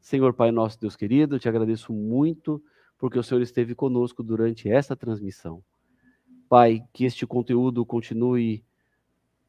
[0.00, 2.62] Senhor Pai nosso, Deus querido, eu te agradeço muito
[2.98, 5.62] porque o Senhor esteve conosco durante esta transmissão.
[6.48, 8.64] Pai, que este conteúdo continue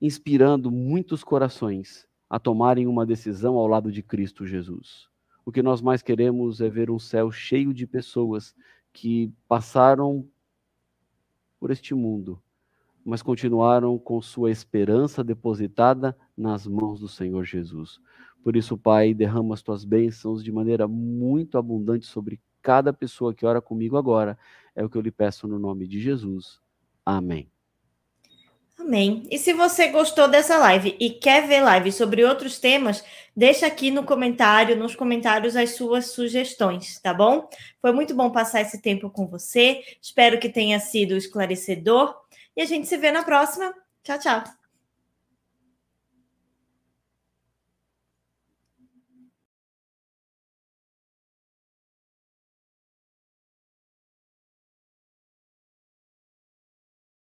[0.01, 5.07] inspirando muitos corações a tomarem uma decisão ao lado de Cristo Jesus.
[5.45, 8.55] O que nós mais queremos é ver um céu cheio de pessoas
[8.91, 10.27] que passaram
[11.59, 12.41] por este mundo,
[13.05, 18.01] mas continuaram com sua esperança depositada nas mãos do Senhor Jesus.
[18.43, 23.45] Por isso, Pai, derrama as tuas bênçãos de maneira muito abundante sobre cada pessoa que
[23.45, 24.37] ora comigo agora.
[24.75, 26.59] É o que eu lhe peço no nome de Jesus.
[27.05, 27.49] Amém.
[28.77, 29.23] Amém.
[29.31, 33.03] E se você gostou dessa live e quer ver live sobre outros temas,
[33.35, 37.47] deixa aqui no comentário, nos comentários as suas sugestões, tá bom?
[37.81, 39.81] Foi muito bom passar esse tempo com você.
[40.01, 42.13] Espero que tenha sido esclarecedor
[42.57, 43.73] e a gente se vê na próxima.
[44.03, 44.62] Tchau, tchau.